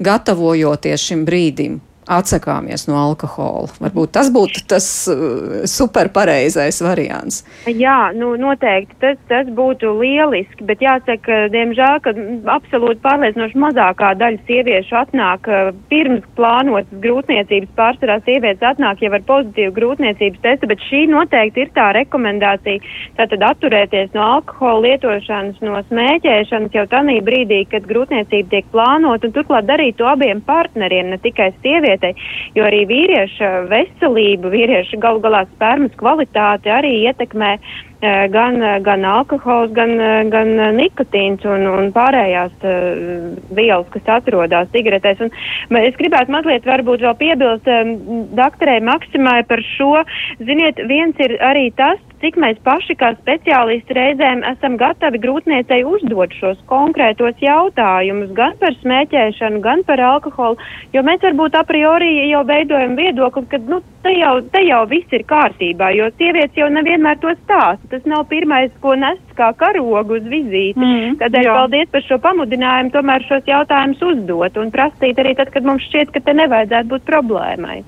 [0.04, 1.80] gatavojoties šim brīdim,
[2.12, 3.70] atsakāmies no alkohola.
[3.82, 7.42] Varbūt tas būtu tas uh, superpareizais variants.
[7.66, 12.14] Jā, nu, noteikti tas, tas būtu lieliski, bet jāsaka, diemžēl, ka
[12.54, 17.74] absolūti pārliecinoši mazākā daļa sieviešu atnāk uh, pirms plānotas grūtniecības.
[17.78, 22.84] Pārsvarā sievietes atnāk jau ar pozitīvu grūtniecības testu, bet šī noteikti ir tā rekomendācija.
[23.18, 29.36] Tātad atturēties no alkohola lietošanas, no smēķēšanas jau tanī brīdī, kad grūtniecība tiek plānota, un
[29.36, 32.16] turklāt darīt to abiem partneriem, ne tikai sievietēm sievietei,
[32.56, 39.72] jo arī vīrieša veselību, vīrieša galu galā spermas kvalitāti arī ietekmē eh, gan, gan alkohols,
[39.74, 39.98] gan,
[40.30, 45.22] gan nikotīns un, un pārējās uh, vielas, kas atrodas cigaretēs.
[45.22, 45.32] Un,
[45.80, 47.96] es gribētu mazliet varbūt vēl piebilst um,
[48.36, 50.04] doktorei Maksimai par šo.
[50.40, 56.34] Ziniet, viens ir arī tas, cik mēs paši kā speciālisti reizēm esam gatavi grūtniecei uzdot
[56.40, 60.58] šos konkrētos jautājumus gan par smēķēšanu, gan par alkoholu,
[60.96, 65.14] jo mēs varbūt a priori jau veidojam viedokli, ka nu, te, jau, te jau viss
[65.14, 67.92] ir kārtībā, jo sievietes jau nevienmēr to stāsta.
[67.94, 70.80] Tas nav pirmais, ko nes kā karogu uz vizīti.
[70.82, 75.68] Mm, Tādēļ paldies par šo pamudinājumu tomēr šos jautājumus uzdot un prasīt arī tad, kad
[75.68, 77.84] mums šķiet, ka te nevajadzētu būt problēmai.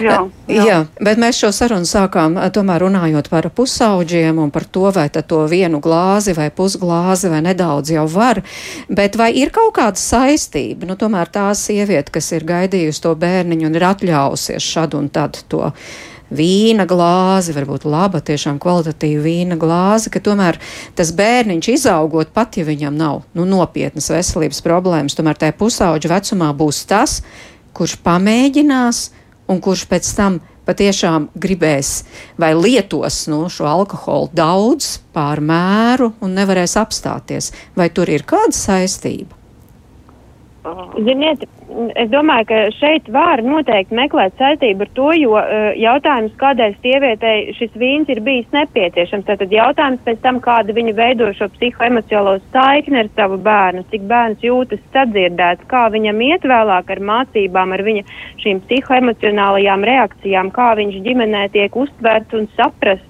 [0.00, 0.64] Jā, jā.
[0.66, 5.42] jā, bet mēs šo sarunu sākām tomēr runājot par pusauģiem un par to, vai to
[5.50, 8.42] vienu glāzi vai pusglāzi vai nedaudz jau var,
[8.88, 13.68] bet vai ir kaut kāda saistība, nu tomēr tā sieviete, kas ir gaidījusi to bērniņu
[13.68, 15.68] un ir atļausies šad un tad to
[16.30, 20.60] vīna glāzi, varbūt laba, tiešām kvalitatīva vīna glāzi, ka tomēr
[20.98, 26.52] tas bērniņš izaugot, pat ja viņam nav nu, nopietnas veselības problēmas, tomēr tajā pusauģa vecumā
[26.56, 27.20] būs tas,
[27.74, 29.08] kurš pamēģinās
[29.50, 30.38] un kurš pēc tam
[30.68, 31.90] patiešām gribēs
[32.38, 37.50] vai lietos nu, šo alkoholu daudz pār mēru un nevarēs apstāties.
[37.74, 39.39] Vai tur ir kāda saistība?
[40.60, 41.46] Ziniet,
[41.96, 47.54] es domāju, ka šeit var noteikti meklēt saistību ar to, jo uh, jautājums, kādēļ sievietei
[47.56, 53.00] šis vīns ir bijis nepieciešams, tātad jautājums pēc tam, kāda viņa veido šo psihoemocionālo saikni
[53.00, 58.04] ar savu bērnu, cik bērns jūtas sadzirdēts, kā viņam iet vēlāk ar mācībām, ar viņa
[58.44, 63.09] šīm psihoemocionālajām reakcijām, kā viņš ģimenē tiek uztverts un saprasts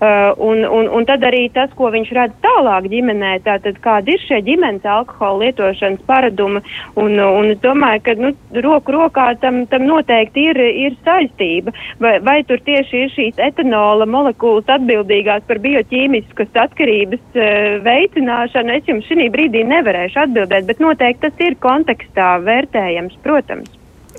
[0.00, 4.22] Uh, un, un, un tad arī tas, ko viņš redz tālāk ģimenē, tātad kāda ir
[4.24, 6.62] šie ģimenes alkohola lietošanas paradumi.
[7.00, 8.32] Un, un es domāju, ka nu,
[8.64, 11.74] roku rokā tam, tam noteikti ir, ir saistība.
[12.00, 18.88] Vai, vai tur tieši ir šīs etanola molekulas atbildīgās par bioķīmiskas atkarības uh, veicināšanu, es
[18.88, 23.70] jums šī brīdī nevarēšu atbildēt, bet noteikti tas ir kontekstā vērtējams, protams.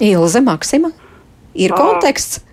[0.01, 0.91] Ilze Maksima,
[1.57, 2.45] ir konteksts.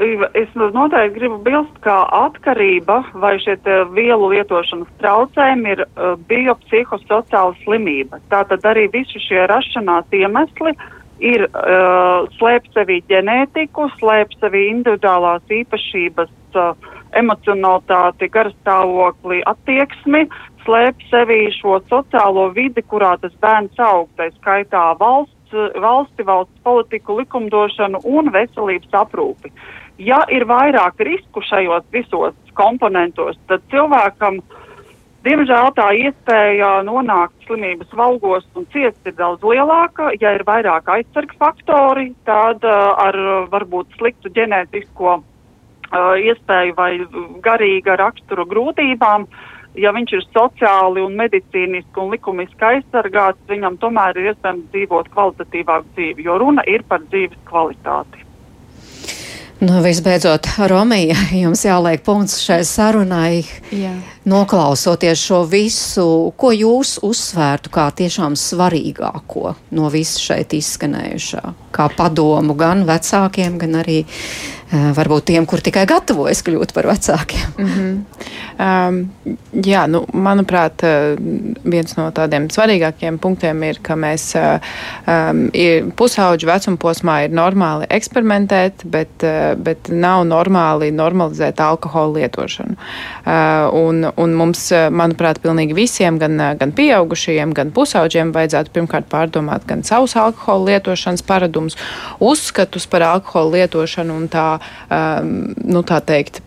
[0.00, 3.58] Es noteikti gribu bilst, ka atkarība vai šie
[3.92, 8.16] vielu lietošanas traucējumi ir uh, biopsihosociāla slimība.
[8.32, 10.72] Tātad arī visi šie rašanās iemesli
[11.20, 16.88] ir uh, slēp sevi ģenētiku, slēp sevi individuālās īpašības, uh,
[17.20, 20.22] emocionalitāti, garastāvokli, attieksmi,
[20.64, 25.36] slēp sevi šo sociālo vidi, kurā tas bērns aug, tā skaitā valsts,
[25.82, 29.52] valsti, valsts politiku, likumdošanu un veselības aprūpi.
[29.52, 34.40] Uh, ja ir vairāk risku šajos visos komponentos, tad cilvēkam
[35.20, 40.14] Diemžēl tā iespēja nonākt slimības valgos un ciest ir daudz lielāka.
[40.16, 43.18] Ja ir vairāk aizsarga faktori, tad uh, ar
[43.52, 46.90] varbūt sliktu ģenētisko uh, iespēju vai
[47.44, 49.28] garīga rakstura grūtībām,
[49.76, 55.96] ja viņš ir sociāli un medicīniski un likumiski aizsargāts, viņam tomēr ir iespējams dzīvot kvalitatīvāku
[55.98, 58.29] dzīvi, jo runa ir par dzīves kvalitāti.
[59.60, 63.42] Nu, visbeidzot, Romija, jums jāliek punkts šai sarunai.
[63.76, 63.92] Jā.
[64.24, 71.40] Noklausoties šo visu, ko jūs uzsvērtu kā tiešām svarīgāko no visu šeit izskanējušā,
[71.72, 77.46] kā padomu gan vecākiem, gan arī uh, varbūt tiem, kur tikai gatavojas kļūt par vecākiem.
[77.58, 77.96] Mm -hmm.
[78.66, 79.00] um,
[79.66, 81.16] jā, nu, manuprāt, eh,
[81.64, 88.84] viens no tādiem svarīgākiem punktiem ir, ka mēs um, pusauģu vecuma posmā ir normāli eksperimentēt,
[88.84, 89.24] bet,
[89.56, 92.76] bet nav normāli normalizēt alkohola lietošanu.
[93.26, 98.74] Uh, un, un mums, eh, manuprāt, pilnīgi visiem, gan, eh, gan pieaugušajiem, gan pusauģiem, vajadzētu
[98.74, 101.76] pirmkārt pārdomāt gan savus alkohola lietošanas paradumus,
[102.20, 104.60] uzskatus par alkohola lietošanu un tā,
[104.90, 106.40] um, nu, tā teikt,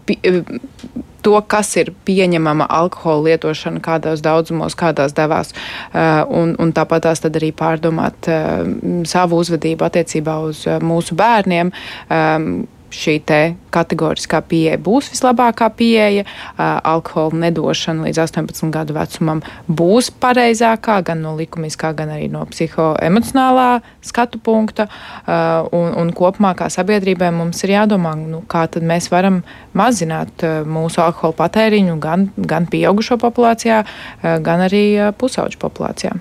[1.24, 5.54] to, kas ir pieņemama alkohola lietošana, kādos daudzumos, kādās devās.
[5.94, 8.68] Uh, un, un tāpat tās arī pārdomāt uh,
[9.08, 11.72] savu uzvedību attiecībā uz mūsu bērniem.
[12.94, 13.18] Šī
[13.74, 16.26] kategoriskā pieeja būs vislabākā pieeja.
[16.58, 23.82] Alkohola nedošana līdz 18 gadu vecumam būs pareizākā, gan no likumiskā, gan arī no psihoemocionālā
[24.06, 24.88] skatu punkta.
[25.26, 29.42] Un, un kopumā kā sabiedrībai mums ir jādomā, nu, kā tad mēs varam
[29.78, 33.82] mazināt mūsu alkohola patēriņu gan, gan pieaugušo populācijā,
[34.46, 34.86] gan arī
[35.18, 36.14] pusauģu populācijā.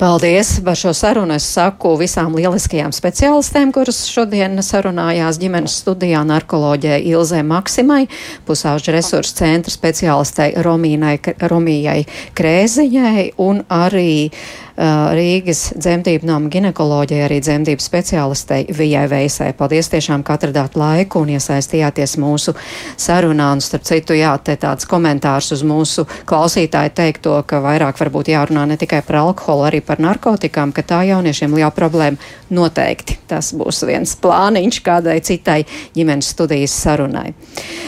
[0.00, 1.36] Paldies par šo sarunu.
[1.36, 8.06] Es saku visām lieliskajām speciālistēm, kuras šodien sarunājās ģimenes studijā studijā narkoloģē Ilzē Maksimai,
[8.46, 11.18] pusauģu resursu centra speciālistei Romīnai,
[11.50, 12.06] Romijai
[12.38, 19.54] Krēziņai un arī uh, Rīgas dzemdību nama ginekoloģijai, arī dzemdību speciālistei Vijai Veisai.
[19.56, 22.52] Paldies tiešām, ka atradāt laiku un iesaistījāties mūsu
[23.00, 23.48] sarunā.
[23.56, 28.66] Un, starp citu, jā, te tāds komentārs uz mūsu klausītāju teikto, ka vairāk varbūt jārunā
[28.68, 32.20] ne tikai par alkoholu, arī par narkotikām, ka tā jauniešiem liela problēma
[32.52, 33.16] noteikti.
[33.32, 35.62] Tas būs viens plāniņš kādai citai
[35.96, 37.32] ģimenes studijas sarunai.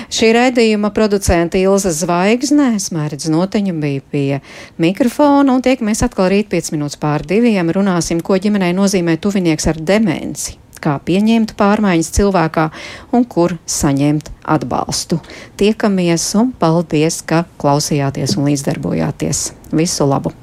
[0.09, 4.41] Šī raidījuma producenta Ilza Zvaigznē, Smērdz Noteņa bija pie
[4.81, 7.75] mikrofona un tiekamies atkal rīt 5 minūtes pār diviem.
[7.75, 12.69] Runāsim, ko ģimenei nozīmē tuvinieks ar demenci kā pieņemt pārmaiņas cilvēkā
[13.11, 15.21] un kur saņemt atbalstu.
[15.59, 19.49] Tiekamies un paldies, ka klausījāties un līdzdarbojāties.
[19.75, 20.39] Visu labu!